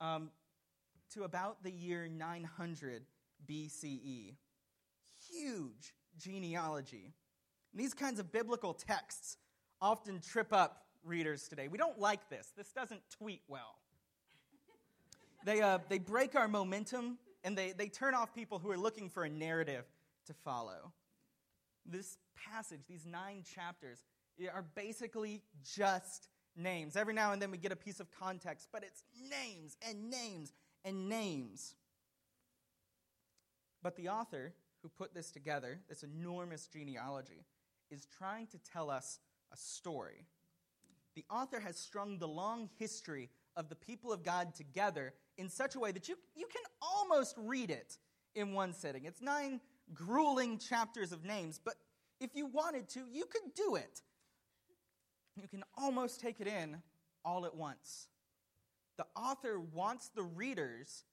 um, 0.01 0.29
to 1.13 1.23
about 1.23 1.63
the 1.63 1.71
year 1.71 2.07
900 2.07 3.03
BCE. 3.49 4.33
Huge 5.31 5.93
genealogy. 6.17 7.13
And 7.77 7.85
these 7.85 7.93
kinds 7.93 8.19
of 8.19 8.31
biblical 8.31 8.73
texts 8.73 9.37
often 9.79 10.19
trip 10.19 10.51
up 10.51 10.87
readers 11.03 11.47
today. 11.47 11.67
We 11.67 11.77
don't 11.77 11.99
like 11.99 12.27
this. 12.27 12.51
This 12.57 12.71
doesn't 12.71 13.01
tweet 13.19 13.43
well. 13.47 13.75
They, 15.45 15.61
uh, 15.61 15.77
they 15.87 15.99
break 15.99 16.35
our 16.35 16.47
momentum 16.47 17.19
and 17.43 17.55
they, 17.55 17.73
they 17.73 17.87
turn 17.87 18.15
off 18.15 18.33
people 18.33 18.57
who 18.57 18.71
are 18.71 18.79
looking 18.79 19.11
for 19.11 19.25
a 19.25 19.29
narrative 19.29 19.85
to 20.25 20.33
follow. 20.33 20.91
This 21.85 22.17
passage, 22.51 22.79
these 22.89 23.05
nine 23.05 23.43
chapters, 23.43 23.99
are 24.51 24.65
basically 24.73 25.43
just 25.63 26.29
names. 26.55 26.95
Every 26.95 27.13
now 27.13 27.31
and 27.31 27.39
then 27.39 27.51
we 27.51 27.59
get 27.59 27.71
a 27.71 27.75
piece 27.75 27.99
of 27.99 28.07
context, 28.09 28.69
but 28.73 28.81
it's 28.83 29.03
names 29.29 29.77
and 29.87 30.09
names 30.09 30.51
and 30.83 31.07
names. 31.07 31.75
But 33.83 33.95
the 33.97 34.09
author 34.09 34.55
who 34.81 34.89
put 34.89 35.13
this 35.13 35.29
together, 35.29 35.79
this 35.87 36.01
enormous 36.01 36.65
genealogy, 36.65 37.45
is 37.91 38.07
trying 38.17 38.47
to 38.47 38.57
tell 38.59 38.89
us 38.89 39.19
a 39.51 39.57
story. 39.57 40.25
The 41.15 41.25
author 41.29 41.59
has 41.59 41.77
strung 41.77 42.19
the 42.19 42.27
long 42.27 42.69
history 42.77 43.29
of 43.55 43.69
the 43.69 43.75
people 43.75 44.13
of 44.13 44.23
God 44.23 44.53
together 44.53 45.13
in 45.37 45.49
such 45.49 45.75
a 45.75 45.79
way 45.79 45.91
that 45.91 46.07
you, 46.07 46.15
you 46.35 46.47
can 46.47 46.61
almost 46.81 47.35
read 47.37 47.71
it 47.71 47.97
in 48.35 48.53
one 48.53 48.73
sitting. 48.73 49.05
It's 49.05 49.21
nine 49.21 49.59
grueling 49.93 50.59
chapters 50.59 51.11
of 51.11 51.23
names, 51.25 51.59
but 51.63 51.75
if 52.19 52.35
you 52.35 52.45
wanted 52.45 52.89
to, 52.89 53.01
you 53.11 53.25
could 53.25 53.53
do 53.55 53.75
it. 53.75 54.01
You 55.35 55.47
can 55.47 55.63
almost 55.77 56.19
take 56.19 56.39
it 56.39 56.47
in 56.47 56.77
all 57.23 57.45
at 57.45 57.55
once. 57.55 58.07
The 58.97 59.05
author 59.15 59.59
wants 59.59 60.09
the 60.09 60.23
readers 60.23 61.03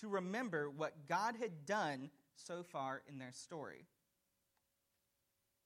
to 0.00 0.08
remember 0.08 0.70
what 0.70 1.08
God 1.08 1.34
had 1.40 1.66
done 1.66 2.10
so 2.36 2.62
far 2.62 3.02
in 3.08 3.18
their 3.18 3.32
story. 3.32 3.86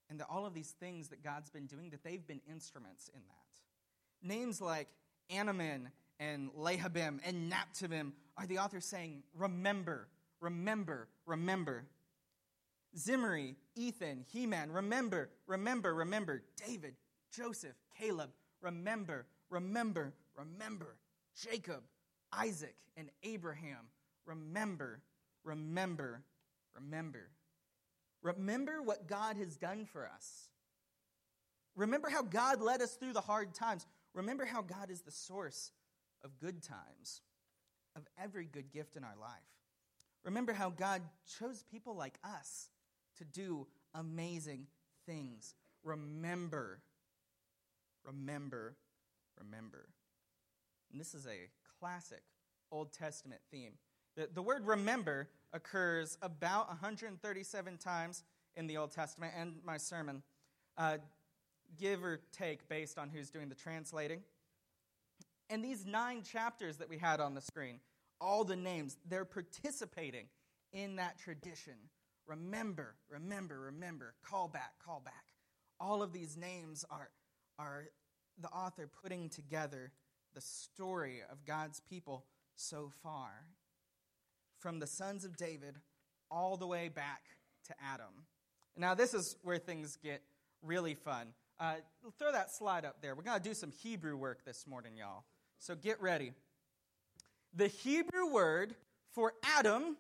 And 0.09 0.21
that 0.21 0.27
all 0.31 0.47
of 0.47 0.55
these 0.55 0.75
things 0.79 1.09
that 1.09 1.23
God's 1.23 1.51
been 1.51 1.67
doing, 1.67 1.91
that 1.91 2.05
they've 2.05 2.27
been 2.27 2.41
instruments 2.51 3.11
in 3.13 3.21
that. 3.27 4.29
Names 4.29 4.61
like 4.61 4.89
Anaman 5.31 5.87
and 6.19 6.51
Lehabim 6.53 7.19
and 7.25 7.53
Naphtuhim 7.53 8.13
are 8.37 8.47
the 8.47 8.59
author 8.59 8.81
saying, 8.81 9.23
Remember, 9.35 10.09
remember, 10.41 11.09
remember. 11.27 11.87
Zimri, 12.97 13.57
Ethan, 13.75 14.25
Heman, 14.33 14.73
remember, 14.73 15.29
remember, 15.47 15.95
remember. 15.95 16.43
David, 16.67 16.95
Joseph, 17.31 17.77
Caleb, 17.99 18.31
remember, 18.63 19.27
remember, 19.51 20.15
remember. 20.37 20.97
Jacob, 21.37 21.83
Isaac, 22.33 22.75
and 22.97 23.11
Abraham, 23.23 23.89
remember, 24.25 25.03
remember, 25.45 26.23
remember. 26.75 27.29
Remember 28.27 28.83
what 28.83 29.07
God 29.07 29.37
has 29.37 29.57
done 29.57 29.85
for 29.85 30.05
us. 30.05 30.49
Remember 31.77 32.09
how 32.09 32.23
God 32.23 32.61
led 32.61 32.83
us 32.83 32.95
through 32.95 33.13
the 33.13 33.21
hard 33.21 33.55
times. 33.55 33.87
Remember 34.15 34.45
how 34.45 34.63
God 34.63 34.91
is 34.91 35.03
the 35.03 35.13
source 35.13 35.71
of 36.25 36.39
good 36.41 36.61
times, 36.63 37.21
of 37.95 38.03
every 38.21 38.47
good 38.47 38.73
gift 38.73 38.97
in 38.97 39.05
our 39.05 39.15
life. 39.21 39.31
Remember 40.25 40.53
how 40.53 40.71
God 40.71 41.03
chose 41.39 41.63
people 41.71 41.95
like 41.95 42.19
us 42.25 42.69
to 43.19 43.25
do 43.25 43.69
amazing 43.95 44.67
things. 45.07 45.55
Remember, 45.85 46.81
remember, 48.05 48.75
remember. 49.39 49.87
And 50.91 51.01
this 51.01 51.15
is 51.15 51.27
a 51.27 51.49
classic 51.79 52.23
Old 52.73 52.93
Testament 52.93 53.41
theme. 53.53 53.75
The, 54.17 54.29
the 54.33 54.43
word 54.43 54.67
remember 54.67 55.29
occurs 55.53 56.19
about 56.23 56.69
137 56.69 57.79
times 57.79 58.25
in 58.57 58.67
the 58.67 58.77
Old 58.77 58.93
Testament 58.93 59.35
and 59.37 59.55
my 59.65 59.77
sermon, 59.77 60.23
uh, 60.79 60.99
give 61.79 62.05
or 62.05 62.21
take 62.33 62.69
based 62.69 62.99
on 62.99 63.11
who's 63.11 63.31
doing 63.31 63.49
the 63.49 63.55
translating. 63.55 64.23
And 65.51 65.65
these 65.65 65.87
nine 65.87 66.23
chapters 66.23 66.79
that 66.79 66.89
we 66.89 66.99
had 66.99 67.21
on 67.21 67.35
the 67.35 67.41
screen, 67.41 67.81
all 68.21 68.45
the 68.45 68.57
names, 68.57 68.97
they're 69.09 69.25
participating 69.25 70.27
in 70.73 70.97
that 70.97 71.19
tradition 71.19 71.75
Remember, 72.27 72.97
remember, 73.09 73.61
remember, 73.61 74.15
call 74.25 74.49
back, 74.49 74.73
call 74.85 75.01
back. 75.01 75.35
All 75.79 76.03
of 76.03 76.13
these 76.13 76.37
names 76.37 76.85
are, 76.91 77.11
are 77.59 77.85
the 78.41 78.49
author 78.49 78.89
putting 79.03 79.29
together 79.29 79.93
the 80.35 80.41
story 80.41 81.21
of 81.31 81.45
God's 81.45 81.81
people 81.81 82.25
so 82.57 82.91
far, 83.03 83.47
from 84.67 84.81
the 84.81 84.87
sons 84.89 85.25
of 85.25 85.37
David 85.37 85.77
all 86.29 86.57
the 86.57 86.67
way 86.67 86.89
back 86.89 87.23
to 87.65 87.73
Adam. 87.81 88.27
Now, 88.77 88.95
this 88.95 89.15
is 89.15 89.37
where 89.45 89.59
things 89.59 89.97
get 90.03 90.23
really 90.61 90.95
fun. 90.95 91.29
Uh, 91.61 91.75
throw 92.19 92.33
that 92.33 92.51
slide 92.51 92.85
up 92.85 92.97
there. 93.01 93.15
We're 93.15 93.23
going 93.23 93.41
to 93.41 93.49
do 93.49 93.55
some 93.55 93.71
Hebrew 93.71 94.17
work 94.17 94.45
this 94.45 94.67
morning, 94.67 94.97
y'all. 94.97 95.23
So 95.61 95.77
get 95.77 96.03
ready. 96.03 96.33
The 97.55 97.69
Hebrew 97.69 98.27
word 98.33 98.75
for 99.13 99.35
Adam 99.57 99.97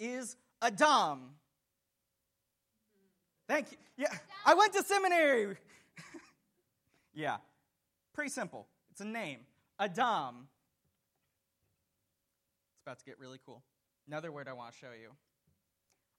is 0.00 0.34
Adam. 0.60 1.20
Thank 3.46 3.70
you. 3.70 3.78
Yeah, 3.96 4.18
I 4.44 4.54
went 4.54 4.72
to 4.72 4.82
seminary. 4.82 5.56
yeah, 7.14 7.36
pretty 8.12 8.30
simple. 8.30 8.66
It's 8.90 9.02
a 9.02 9.06
name. 9.06 9.38
Adam. 9.78 10.48
It's 12.74 12.82
about 12.84 12.98
to 12.98 13.04
get 13.04 13.16
really 13.20 13.38
cool. 13.46 13.62
Another 14.10 14.32
word 14.32 14.48
I 14.48 14.54
want 14.54 14.72
to 14.72 14.76
show 14.76 14.90
you. 15.00 15.10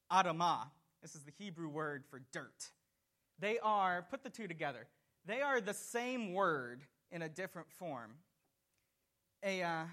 Adamah. 0.10 0.70
This 1.02 1.14
is 1.14 1.24
the 1.24 1.34
Hebrew 1.38 1.68
word 1.68 2.06
for 2.10 2.22
dirt. 2.32 2.72
They 3.38 3.60
are, 3.60 4.06
put 4.10 4.24
the 4.24 4.30
two 4.30 4.48
together, 4.48 4.88
they 5.26 5.42
are 5.42 5.60
the 5.60 5.74
same 5.74 6.32
word 6.32 6.84
in 7.12 7.22
a 7.22 7.28
different 7.28 7.70
form. 7.70 8.14
A 9.44 9.62
uh, 9.62 9.84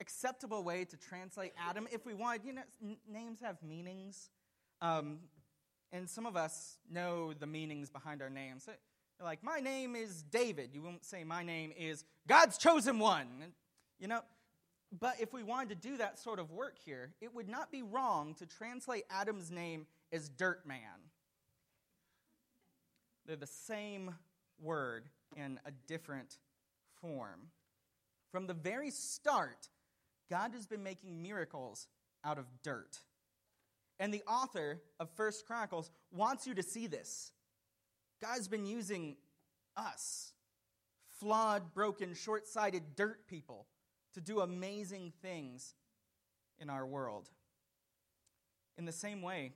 acceptable 0.00 0.64
way 0.64 0.86
to 0.86 0.96
translate 0.96 1.52
Adam, 1.58 1.86
if 1.92 2.06
we 2.06 2.14
want, 2.14 2.42
you 2.42 2.54
know, 2.54 2.62
n- 2.82 2.96
names 3.06 3.40
have 3.42 3.62
meanings. 3.62 4.30
Um, 4.80 5.18
and 5.92 6.08
some 6.08 6.24
of 6.24 6.36
us 6.36 6.78
know 6.90 7.34
the 7.34 7.46
meanings 7.46 7.90
behind 7.90 8.22
our 8.22 8.30
names. 8.30 8.64
So, 8.64 8.72
like, 9.22 9.44
my 9.44 9.60
name 9.60 9.94
is 9.94 10.22
David. 10.22 10.70
You 10.72 10.80
won't 10.80 11.04
say, 11.04 11.22
my 11.22 11.42
name 11.42 11.70
is 11.76 12.02
God's 12.26 12.56
chosen 12.56 12.98
one. 12.98 13.52
You 13.98 14.08
know, 14.08 14.22
but 14.98 15.20
if 15.20 15.32
we 15.32 15.42
wanted 15.42 15.70
to 15.70 15.88
do 15.88 15.96
that 15.96 16.18
sort 16.18 16.38
of 16.38 16.50
work 16.50 16.76
here, 16.84 17.14
it 17.20 17.34
would 17.34 17.48
not 17.48 17.72
be 17.72 17.82
wrong 17.82 18.34
to 18.34 18.46
translate 18.46 19.04
Adam's 19.10 19.50
name 19.50 19.86
as 20.12 20.28
Dirt 20.28 20.66
Man. 20.66 20.78
They're 23.26 23.36
the 23.36 23.46
same 23.46 24.14
word 24.60 25.08
in 25.36 25.58
a 25.64 25.70
different 25.86 26.38
form. 27.00 27.48
From 28.30 28.46
the 28.46 28.54
very 28.54 28.90
start, 28.90 29.68
God 30.30 30.52
has 30.52 30.66
been 30.66 30.82
making 30.82 31.22
miracles 31.22 31.86
out 32.24 32.38
of 32.38 32.46
dirt. 32.62 32.98
And 33.98 34.12
the 34.12 34.22
author 34.26 34.82
of 34.98 35.10
First 35.10 35.46
Chronicles 35.46 35.90
wants 36.10 36.46
you 36.46 36.54
to 36.54 36.62
see 36.62 36.86
this. 36.86 37.32
God's 38.20 38.48
been 38.48 38.66
using 38.66 39.16
us, 39.76 40.32
flawed, 41.20 41.74
broken, 41.74 42.14
short 42.14 42.46
sighted 42.46 42.96
dirt 42.96 43.26
people, 43.26 43.66
to 44.14 44.20
do 44.20 44.40
amazing 44.40 45.12
things 45.22 45.74
in 46.58 46.70
our 46.70 46.86
world. 46.86 47.28
In 48.78 48.84
the 48.84 48.92
same 48.92 49.22
way, 49.22 49.52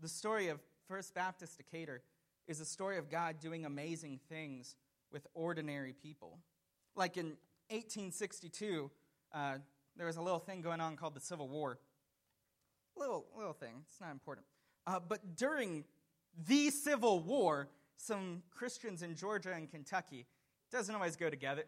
the 0.00 0.08
story 0.08 0.48
of 0.48 0.60
First 0.88 1.14
Baptist 1.14 1.56
Decatur 1.56 2.02
is 2.46 2.60
a 2.60 2.64
story 2.64 2.98
of 2.98 3.10
God 3.10 3.40
doing 3.40 3.66
amazing 3.66 4.20
things 4.28 4.76
with 5.12 5.26
ordinary 5.34 5.92
people. 5.92 6.38
Like 6.96 7.16
in 7.16 7.36
1862, 7.68 8.90
uh, 9.32 9.54
there 9.96 10.06
was 10.06 10.16
a 10.16 10.22
little 10.22 10.38
thing 10.38 10.60
going 10.60 10.80
on 10.80 10.96
called 10.96 11.14
the 11.14 11.20
Civil 11.20 11.48
War. 11.48 11.78
Little, 12.96 13.26
little 13.36 13.52
thing, 13.52 13.84
it's 13.88 14.00
not 14.00 14.10
important. 14.10 14.46
Uh, 14.86 15.00
but 15.06 15.36
during 15.36 15.84
the 16.46 16.70
Civil 16.70 17.20
War, 17.20 17.68
some 17.96 18.42
Christians 18.50 19.02
in 19.02 19.14
Georgia 19.14 19.52
and 19.52 19.70
Kentucky, 19.70 20.26
doesn't 20.70 20.94
always 20.94 21.16
go 21.16 21.30
together, 21.30 21.64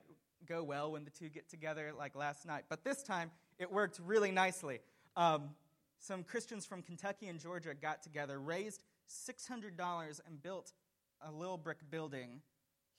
go 0.46 0.62
well 0.62 0.92
when 0.92 1.04
the 1.04 1.10
two 1.10 1.28
get 1.28 1.48
together 1.48 1.92
like 1.96 2.14
last 2.14 2.46
night, 2.46 2.64
but 2.68 2.84
this 2.84 3.02
time 3.02 3.30
it 3.58 3.70
worked 3.70 4.00
really 4.04 4.30
nicely. 4.30 4.80
Um, 5.16 5.50
some 5.98 6.24
Christians 6.24 6.64
from 6.64 6.82
Kentucky 6.82 7.28
and 7.28 7.38
Georgia 7.38 7.74
got 7.74 8.02
together, 8.02 8.40
raised 8.40 8.84
$600, 9.08 10.20
and 10.26 10.42
built 10.42 10.72
a 11.20 11.30
little 11.30 11.58
brick 11.58 11.78
building 11.90 12.40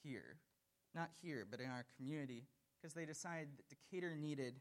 here. 0.04 0.38
Not 0.94 1.10
here, 1.22 1.48
but 1.50 1.60
in 1.60 1.68
our 1.68 1.86
community, 1.98 2.46
because 2.80 2.94
they 2.94 3.06
decided 3.06 3.48
that 3.58 3.70
Decatur 3.70 4.16
needed 4.16 4.60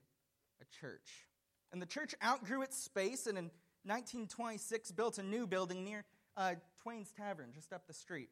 a 0.63 0.81
church. 0.81 1.27
And 1.73 1.83
the 1.83 1.87
church 1.87 2.15
outgrew 2.25 2.63
its 2.63 2.83
space 2.83 3.27
and 3.27 3.37
in 3.37 3.45
1926 3.85 4.93
built 4.93 5.19
a 5.19 5.23
new 5.23 5.47
building 5.47 5.85
near 5.85 6.05
uh, 6.37 6.55
Twain's 6.83 7.13
Tavern, 7.13 7.51
just 7.55 7.73
up 7.73 7.87
the 7.87 7.95
street. 7.95 8.29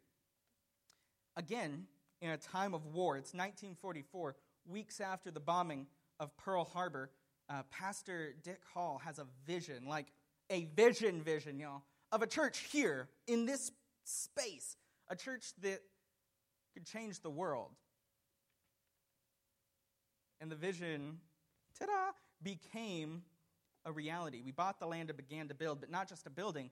Again, 1.36 1.86
in 2.20 2.30
a 2.30 2.36
time 2.36 2.74
of 2.74 2.86
war, 2.86 3.16
it's 3.16 3.32
1944, 3.32 4.36
weeks 4.66 5.00
after 5.00 5.30
the 5.30 5.40
bombing 5.40 5.86
of 6.20 6.36
Pearl 6.36 6.64
Harbor, 6.64 7.10
uh, 7.48 7.62
Pastor 7.70 8.34
Dick 8.42 8.60
Hall 8.74 9.00
has 9.04 9.18
a 9.18 9.26
vision, 9.46 9.86
like 9.86 10.06
a 10.50 10.66
vision, 10.76 11.22
vision, 11.22 11.58
y'all, 11.58 11.82
of 12.12 12.22
a 12.22 12.26
church 12.26 12.58
here 12.70 13.08
in 13.26 13.46
this 13.46 13.72
space, 14.04 14.76
a 15.08 15.16
church 15.16 15.52
that 15.62 15.80
could 16.74 16.84
change 16.84 17.20
the 17.20 17.30
world. 17.30 17.70
And 20.40 20.50
the 20.50 20.56
vision, 20.56 21.18
ta 21.78 21.86
da, 21.86 22.12
became 22.42 23.22
a 23.84 23.92
reality. 23.92 24.42
We 24.44 24.52
bought 24.52 24.78
the 24.78 24.86
land 24.86 25.10
and 25.10 25.16
began 25.16 25.48
to 25.48 25.54
build, 25.54 25.80
but 25.80 25.90
not 25.90 26.08
just 26.08 26.26
a 26.26 26.30
building, 26.30 26.70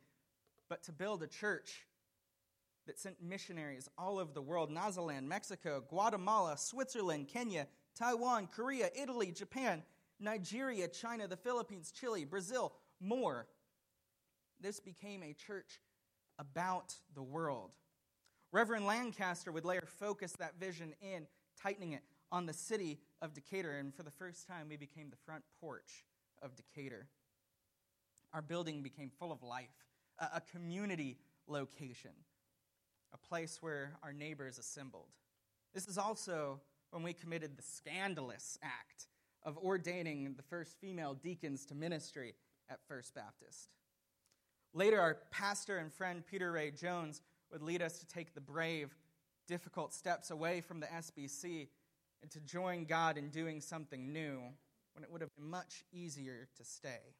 but 0.68 0.82
to 0.84 0.92
build 0.92 1.22
a 1.22 1.26
church 1.26 1.86
that 2.86 2.98
sent 2.98 3.22
missionaries 3.22 3.88
all 3.98 4.18
over 4.18 4.32
the 4.32 4.42
world 4.42 4.70
Nyasaland, 4.70 5.24
Mexico, 5.24 5.82
Guatemala, 5.88 6.56
Switzerland, 6.56 7.28
Kenya, 7.28 7.66
Taiwan, 7.94 8.46
Korea, 8.46 8.88
Italy, 8.94 9.32
Japan, 9.32 9.82
Nigeria, 10.20 10.88
China, 10.88 11.26
the 11.26 11.36
Philippines, 11.36 11.90
Chile, 11.90 12.24
Brazil, 12.24 12.72
more. 13.00 13.46
This 14.60 14.80
became 14.80 15.22
a 15.22 15.34
church 15.34 15.80
about 16.38 16.94
the 17.14 17.22
world. 17.22 17.74
Reverend 18.52 18.86
Lancaster 18.86 19.52
would 19.52 19.64
later 19.64 19.86
focus 19.86 20.32
that 20.38 20.58
vision 20.58 20.94
in, 21.00 21.26
tightening 21.60 21.92
it 21.92 22.02
on 22.32 22.46
the 22.46 22.52
city 22.52 23.00
of 23.20 23.34
Decatur, 23.34 23.76
and 23.76 23.94
for 23.94 24.02
the 24.02 24.10
first 24.10 24.46
time, 24.46 24.68
we 24.68 24.76
became 24.76 25.10
the 25.10 25.16
front 25.24 25.44
porch 25.60 26.04
of 26.42 26.56
Decatur. 26.56 27.08
Our 28.32 28.42
building 28.42 28.82
became 28.82 29.10
full 29.18 29.32
of 29.32 29.42
life, 29.42 29.70
a, 30.18 30.40
community 30.40 31.18
location, 31.46 32.10
a 33.16 33.28
place 33.28 33.58
where 33.60 33.92
our 34.02 34.12
neighbors 34.12 34.58
assembled. 34.58 35.08
This 35.74 35.88
is 35.88 35.98
also 35.98 36.60
when 36.90 37.02
we 37.02 37.12
committed 37.12 37.56
the 37.56 37.62
scandalous 37.62 38.58
act 38.62 39.06
of 39.42 39.58
ordaining 39.58 40.34
the 40.36 40.42
first 40.42 40.76
female 40.80 41.14
deacons 41.14 41.64
to 41.66 41.74
ministry 41.74 42.34
at 42.68 42.80
First 42.88 43.14
Baptist. 43.14 43.70
Later, 44.74 45.00
our 45.00 45.18
pastor 45.30 45.78
and 45.78 45.92
friend 45.92 46.24
Peter 46.26 46.52
Rhea 46.52 46.70
Jones 46.72 47.22
would 47.50 47.62
lead 47.62 47.80
us 47.80 47.98
to 48.00 48.06
take 48.06 48.34
the 48.34 48.40
brave, 48.40 48.94
difficult 49.46 49.94
steps 49.94 50.30
away 50.30 50.60
from 50.60 50.80
the 50.80 50.86
SBC 50.86 51.68
and 52.22 52.30
to 52.30 52.40
join 52.40 52.84
God 52.84 53.16
in 53.16 53.30
doing 53.30 53.60
something 53.60 54.12
new 54.12 54.40
when 54.94 55.04
it 55.04 55.10
would 55.10 55.20
have 55.20 55.34
been 55.36 55.48
much 55.48 55.84
easier 55.92 56.48
to 56.56 56.64
stay. 56.64 57.14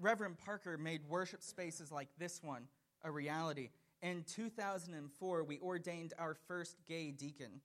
Reverend 0.00 0.38
Parker 0.38 0.78
made 0.78 1.02
worship 1.08 1.42
spaces 1.42 1.90
like 1.90 2.08
this 2.18 2.42
one 2.42 2.68
a 3.04 3.10
reality. 3.10 3.70
In 4.02 4.24
2004, 4.24 5.44
we 5.44 5.60
ordained 5.60 6.12
our 6.18 6.34
first 6.34 6.76
gay 6.88 7.12
deacon. 7.12 7.60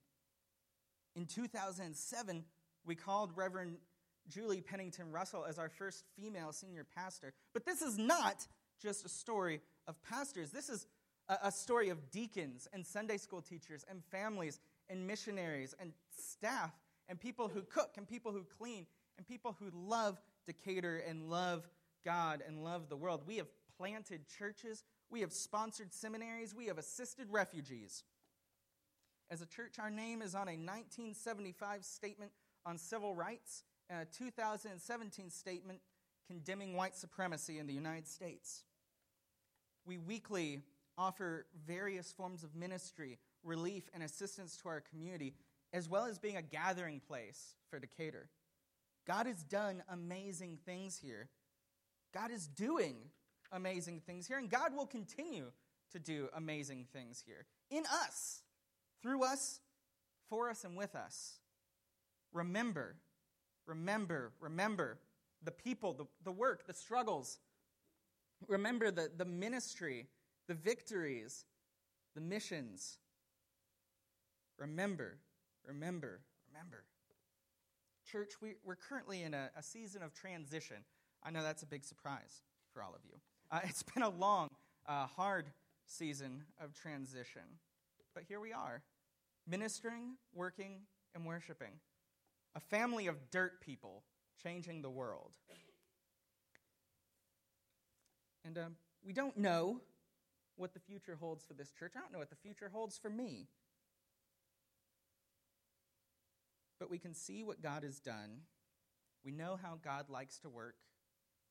In 1.16 1.26
2007, 1.26 2.44
we 2.86 2.94
called 2.94 3.32
Reverend 3.36 3.78
Julie 4.28 4.60
Pennington 4.60 5.10
Russell 5.10 5.44
as 5.44 5.58
our 5.58 5.68
first 5.68 6.04
female 6.16 6.52
senior 6.52 6.86
pastor. 6.94 7.32
But 7.52 7.66
this 7.66 7.82
is 7.82 7.98
not 7.98 8.46
just 8.80 9.04
a 9.04 9.08
story 9.08 9.60
of 9.88 10.00
pastors, 10.04 10.50
this 10.50 10.68
is 10.68 10.86
a, 11.28 11.50
story 11.50 11.88
of 11.90 12.10
deacons 12.10 12.68
and 12.72 12.86
Sunday 12.86 13.16
school 13.16 13.42
teachers 13.42 13.84
and 13.90 14.02
families 14.04 14.60
and 14.88 15.06
missionaries 15.06 15.74
and 15.78 15.92
staff 16.16 16.72
and 17.08 17.20
people 17.20 17.48
who 17.48 17.62
cook 17.62 17.94
and 17.96 18.08
people 18.08 18.32
who 18.32 18.44
clean 18.58 18.86
and 19.16 19.26
people 19.26 19.56
who 19.58 19.70
love 19.74 20.20
Decatur 20.46 21.02
and 21.06 21.28
love 21.28 21.68
God 22.04 22.42
and 22.46 22.64
love 22.64 22.88
the 22.88 22.96
world. 22.96 23.22
We 23.26 23.36
have 23.36 23.48
planted 23.76 24.22
churches, 24.38 24.84
we 25.10 25.20
have 25.20 25.32
sponsored 25.32 25.92
seminaries, 25.92 26.54
we 26.54 26.66
have 26.66 26.78
assisted 26.78 27.26
refugees. 27.30 28.04
As 29.30 29.42
a 29.42 29.46
church, 29.46 29.78
our 29.78 29.90
name 29.90 30.22
is 30.22 30.34
on 30.34 30.48
a 30.48 30.56
1975 30.56 31.84
statement 31.84 32.32
on 32.64 32.78
civil 32.78 33.14
rights 33.14 33.64
and 33.90 34.00
a 34.00 34.04
2017 34.06 35.30
statement 35.30 35.80
condemning 36.26 36.74
white 36.74 36.94
supremacy 36.94 37.58
in 37.58 37.66
the 37.66 37.72
United 37.72 38.06
States. 38.06 38.64
We 39.86 39.98
weekly 39.98 40.60
offer 40.96 41.46
various 41.66 42.12
forms 42.12 42.44
of 42.44 42.54
ministry, 42.54 43.18
relief, 43.42 43.88
and 43.94 44.02
assistance 44.02 44.56
to 44.58 44.68
our 44.68 44.80
community, 44.80 45.34
as 45.72 45.88
well 45.88 46.04
as 46.04 46.18
being 46.18 46.36
a 46.36 46.42
gathering 46.42 47.00
place 47.00 47.54
for 47.70 47.78
Decatur. 47.78 48.28
God 49.06 49.26
has 49.26 49.42
done 49.44 49.82
amazing 49.88 50.58
things 50.66 50.98
here. 50.98 51.28
God 52.12 52.30
is 52.30 52.46
doing 52.46 52.96
amazing 53.52 54.00
things 54.00 54.26
here, 54.26 54.38
and 54.38 54.50
God 54.50 54.74
will 54.74 54.86
continue 54.86 55.52
to 55.92 55.98
do 55.98 56.28
amazing 56.34 56.86
things 56.92 57.22
here 57.24 57.46
in 57.70 57.84
us, 58.04 58.42
through 59.02 59.24
us, 59.24 59.60
for 60.28 60.50
us 60.50 60.64
and 60.64 60.76
with 60.76 60.94
us. 60.94 61.38
Remember, 62.32 62.96
remember, 63.66 64.32
remember 64.40 64.98
the 65.42 65.50
people, 65.50 65.92
the, 65.92 66.04
the 66.24 66.32
work, 66.32 66.66
the 66.66 66.74
struggles. 66.74 67.38
Remember 68.46 68.90
the, 68.90 69.10
the 69.16 69.24
ministry, 69.24 70.06
the 70.46 70.54
victories, 70.54 71.44
the 72.14 72.20
missions. 72.20 72.98
Remember, 74.58 75.18
remember, 75.66 76.20
remember. 76.48 76.84
Church, 78.10 78.32
we, 78.40 78.54
we're 78.64 78.76
currently 78.76 79.22
in 79.22 79.34
a, 79.34 79.50
a 79.56 79.62
season 79.62 80.02
of 80.02 80.14
transition. 80.14 80.76
I 81.22 81.30
know 81.30 81.42
that's 81.42 81.62
a 81.62 81.66
big 81.66 81.84
surprise 81.84 82.42
for 82.72 82.82
all 82.82 82.94
of 82.94 83.00
you. 83.04 83.18
Uh, 83.50 83.60
it's 83.64 83.82
been 83.82 84.02
a 84.02 84.10
long, 84.10 84.48
uh, 84.86 85.06
hard 85.06 85.46
season 85.86 86.44
of 86.62 86.74
transition. 86.74 87.42
But 88.14 88.24
here 88.28 88.40
we 88.40 88.52
are, 88.52 88.82
ministering, 89.46 90.16
working, 90.34 90.80
and 91.14 91.24
worshiping. 91.24 91.80
A 92.54 92.60
family 92.60 93.06
of 93.06 93.30
dirt 93.30 93.60
people 93.60 94.02
changing 94.42 94.82
the 94.82 94.90
world. 94.90 95.32
And 98.44 98.58
uh, 98.58 98.68
we 99.04 99.12
don't 99.12 99.36
know 99.36 99.80
what 100.56 100.74
the 100.74 100.80
future 100.80 101.16
holds 101.18 101.44
for 101.44 101.54
this 101.54 101.70
church. 101.70 101.92
I 101.96 102.00
don't 102.00 102.12
know 102.12 102.18
what 102.18 102.30
the 102.30 102.36
future 102.36 102.70
holds 102.72 102.98
for 102.98 103.10
me. 103.10 103.46
But 106.78 106.90
we 106.90 106.98
can 106.98 107.14
see 107.14 107.44
what 107.44 107.62
God 107.62 107.82
has 107.82 107.98
done. 107.98 108.42
We 109.24 109.32
know 109.32 109.58
how 109.60 109.78
God 109.82 110.08
likes 110.08 110.38
to 110.40 110.48
work. 110.48 110.76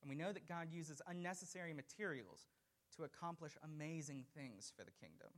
And 0.02 0.10
we 0.10 0.16
know 0.16 0.32
that 0.32 0.48
God 0.48 0.68
uses 0.72 1.02
unnecessary 1.08 1.74
materials 1.74 2.48
to 2.96 3.04
accomplish 3.04 3.54
amazing 3.64 4.26
things 4.36 4.72
for 4.76 4.84
the 4.84 4.92
kingdom. 4.92 5.30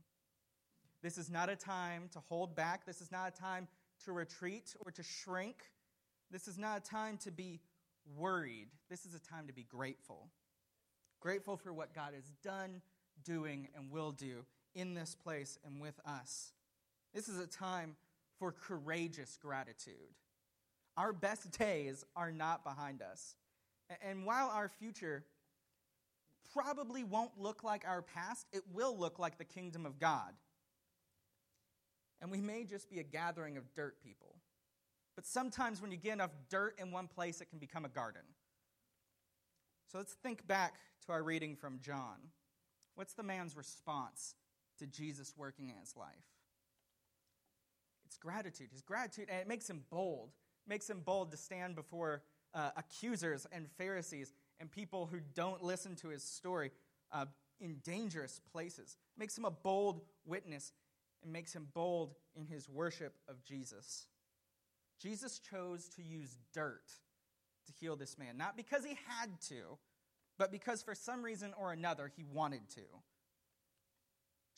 This 1.02 1.18
is 1.18 1.30
not 1.30 1.48
a 1.48 1.56
time 1.56 2.08
to 2.12 2.20
hold 2.28 2.54
back. 2.54 2.84
This 2.84 3.00
is 3.00 3.10
not 3.10 3.28
a 3.28 3.40
time 3.40 3.68
to 4.04 4.12
retreat 4.12 4.74
or 4.80 4.90
to 4.92 5.02
shrink. 5.02 5.56
This 6.30 6.46
is 6.46 6.58
not 6.58 6.78
a 6.78 6.90
time 6.90 7.16
to 7.18 7.30
be 7.30 7.60
worried. 8.16 8.68
This 8.88 9.04
is 9.04 9.14
a 9.14 9.20
time 9.20 9.46
to 9.46 9.52
be 9.52 9.62
grateful. 9.62 10.28
Grateful 11.20 11.56
for 11.56 11.72
what 11.72 11.94
God 11.94 12.14
has 12.14 12.32
done, 12.42 12.82
doing, 13.24 13.68
and 13.74 13.90
will 13.90 14.12
do 14.12 14.44
in 14.74 14.94
this 14.94 15.14
place 15.14 15.58
and 15.64 15.80
with 15.80 15.98
us. 16.06 16.52
This 17.12 17.28
is 17.28 17.38
a 17.38 17.46
time 17.46 17.96
for 18.38 18.52
courageous 18.52 19.36
gratitude. 19.40 20.14
Our 20.96 21.12
best 21.12 21.58
days 21.58 22.04
are 22.16 22.30
not 22.30 22.64
behind 22.64 23.02
us. 23.02 23.36
And 24.02 24.24
while 24.24 24.48
our 24.48 24.68
future 24.68 25.24
probably 26.52 27.04
won't 27.04 27.38
look 27.38 27.64
like 27.64 27.84
our 27.86 28.02
past, 28.02 28.46
it 28.52 28.62
will 28.72 28.96
look 28.96 29.18
like 29.18 29.38
the 29.38 29.44
kingdom 29.44 29.86
of 29.86 29.98
God. 29.98 30.32
And 32.20 32.30
we 32.30 32.40
may 32.40 32.64
just 32.64 32.90
be 32.90 33.00
a 33.00 33.04
gathering 33.04 33.56
of 33.56 33.74
dirt 33.74 33.96
people. 34.02 34.36
But 35.16 35.26
sometimes 35.26 35.82
when 35.82 35.90
you 35.90 35.96
get 35.96 36.14
enough 36.14 36.30
dirt 36.48 36.76
in 36.78 36.92
one 36.92 37.08
place, 37.08 37.40
it 37.40 37.50
can 37.50 37.58
become 37.58 37.84
a 37.84 37.88
garden. 37.88 38.22
So 39.90 39.98
let's 39.98 40.12
think 40.12 40.46
back 40.46 40.74
to 41.06 41.12
our 41.12 41.22
reading 41.22 41.56
from 41.56 41.80
John. 41.80 42.16
What's 42.94 43.14
the 43.14 43.22
man's 43.22 43.56
response 43.56 44.34
to 44.78 44.86
Jesus 44.86 45.34
working 45.36 45.68
in 45.68 45.76
his 45.76 45.96
life? 45.96 46.14
It's 48.04 48.18
gratitude. 48.18 48.68
His 48.72 48.82
gratitude, 48.82 49.28
and 49.30 49.40
it 49.40 49.48
makes 49.48 49.68
him 49.68 49.82
bold. 49.90 50.30
It 50.66 50.68
makes 50.68 50.88
him 50.88 51.00
bold 51.00 51.32
to 51.32 51.36
stand 51.36 51.74
before 51.74 52.22
uh, 52.54 52.70
accusers 52.76 53.46
and 53.52 53.70
Pharisees 53.70 54.32
and 54.58 54.70
people 54.70 55.06
who 55.06 55.20
don't 55.34 55.62
listen 55.62 55.96
to 55.96 56.08
his 56.08 56.22
story 56.22 56.70
uh, 57.12 57.26
in 57.60 57.76
dangerous 57.84 58.40
places. 58.52 58.96
Makes 59.16 59.36
him 59.36 59.44
a 59.44 59.50
bold 59.50 60.02
witness 60.24 60.72
and 61.22 61.32
makes 61.32 61.54
him 61.54 61.68
bold 61.74 62.14
in 62.34 62.46
his 62.46 62.68
worship 62.68 63.14
of 63.28 63.42
Jesus. 63.44 64.06
Jesus 65.00 65.38
chose 65.38 65.88
to 65.96 66.02
use 66.02 66.36
dirt 66.52 66.90
to 67.66 67.72
heal 67.72 67.96
this 67.96 68.18
man, 68.18 68.36
not 68.36 68.56
because 68.56 68.84
he 68.84 68.98
had 69.06 69.40
to, 69.48 69.78
but 70.38 70.52
because 70.52 70.82
for 70.82 70.94
some 70.94 71.22
reason 71.22 71.52
or 71.58 71.72
another 71.72 72.10
he 72.16 72.24
wanted 72.24 72.68
to. 72.70 72.82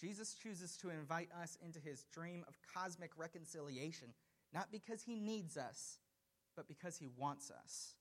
Jesus 0.00 0.34
chooses 0.34 0.76
to 0.78 0.90
invite 0.90 1.28
us 1.40 1.56
into 1.64 1.78
his 1.78 2.04
dream 2.12 2.44
of 2.48 2.58
cosmic 2.74 3.10
reconciliation, 3.16 4.08
not 4.52 4.72
because 4.72 5.02
he 5.02 5.14
needs 5.14 5.56
us, 5.56 5.98
but 6.56 6.68
because 6.68 6.96
he 6.96 7.08
wants 7.16 7.50
us. 7.50 7.94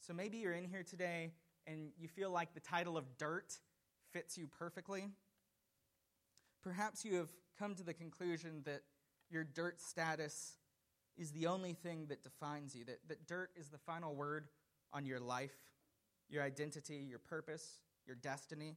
So 0.00 0.12
maybe 0.12 0.38
you're 0.38 0.52
in 0.52 0.64
here 0.64 0.82
today 0.82 1.30
and 1.66 1.90
you 1.98 2.08
feel 2.08 2.30
like 2.30 2.54
the 2.54 2.60
title 2.60 2.96
of 2.96 3.18
dirt 3.18 3.58
fits 4.12 4.38
you 4.38 4.46
perfectly. 4.46 5.08
Perhaps 6.62 7.04
you 7.04 7.16
have 7.16 7.30
come 7.58 7.74
to 7.74 7.82
the 7.82 7.94
conclusion 7.94 8.62
that 8.64 8.82
your 9.30 9.44
dirt 9.44 9.80
status 9.80 10.56
is 11.16 11.30
the 11.32 11.46
only 11.46 11.72
thing 11.72 12.06
that 12.08 12.22
defines 12.22 12.74
you, 12.74 12.84
that, 12.84 13.00
that 13.08 13.26
dirt 13.26 13.50
is 13.56 13.68
the 13.68 13.78
final 13.78 14.14
word 14.14 14.46
on 14.92 15.06
your 15.06 15.20
life, 15.20 15.54
your 16.28 16.42
identity, 16.42 17.04
your 17.08 17.18
purpose, 17.18 17.80
your 18.06 18.16
destiny. 18.16 18.76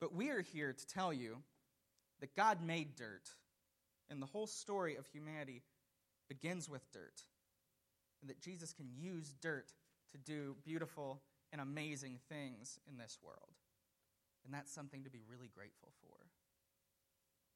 But 0.00 0.14
we 0.14 0.30
are 0.30 0.42
here 0.42 0.72
to 0.72 0.86
tell 0.86 1.12
you 1.12 1.38
that 2.20 2.36
God 2.36 2.62
made 2.62 2.96
dirt, 2.96 3.28
and 4.10 4.20
the 4.20 4.26
whole 4.26 4.46
story 4.46 4.96
of 4.96 5.06
humanity 5.06 5.62
begins 6.28 6.68
with 6.68 6.90
dirt, 6.92 7.22
and 8.20 8.30
that 8.30 8.40
Jesus 8.40 8.72
can 8.72 8.88
use 8.96 9.34
dirt 9.40 9.72
to 10.12 10.18
do 10.18 10.56
beautiful 10.64 11.22
and 11.52 11.60
amazing 11.60 12.18
things 12.28 12.78
in 12.90 12.98
this 12.98 13.18
world. 13.22 13.54
And 14.44 14.54
that's 14.54 14.72
something 14.72 15.04
to 15.04 15.10
be 15.10 15.22
really 15.28 15.50
grateful 15.54 15.92
for. 16.00 16.25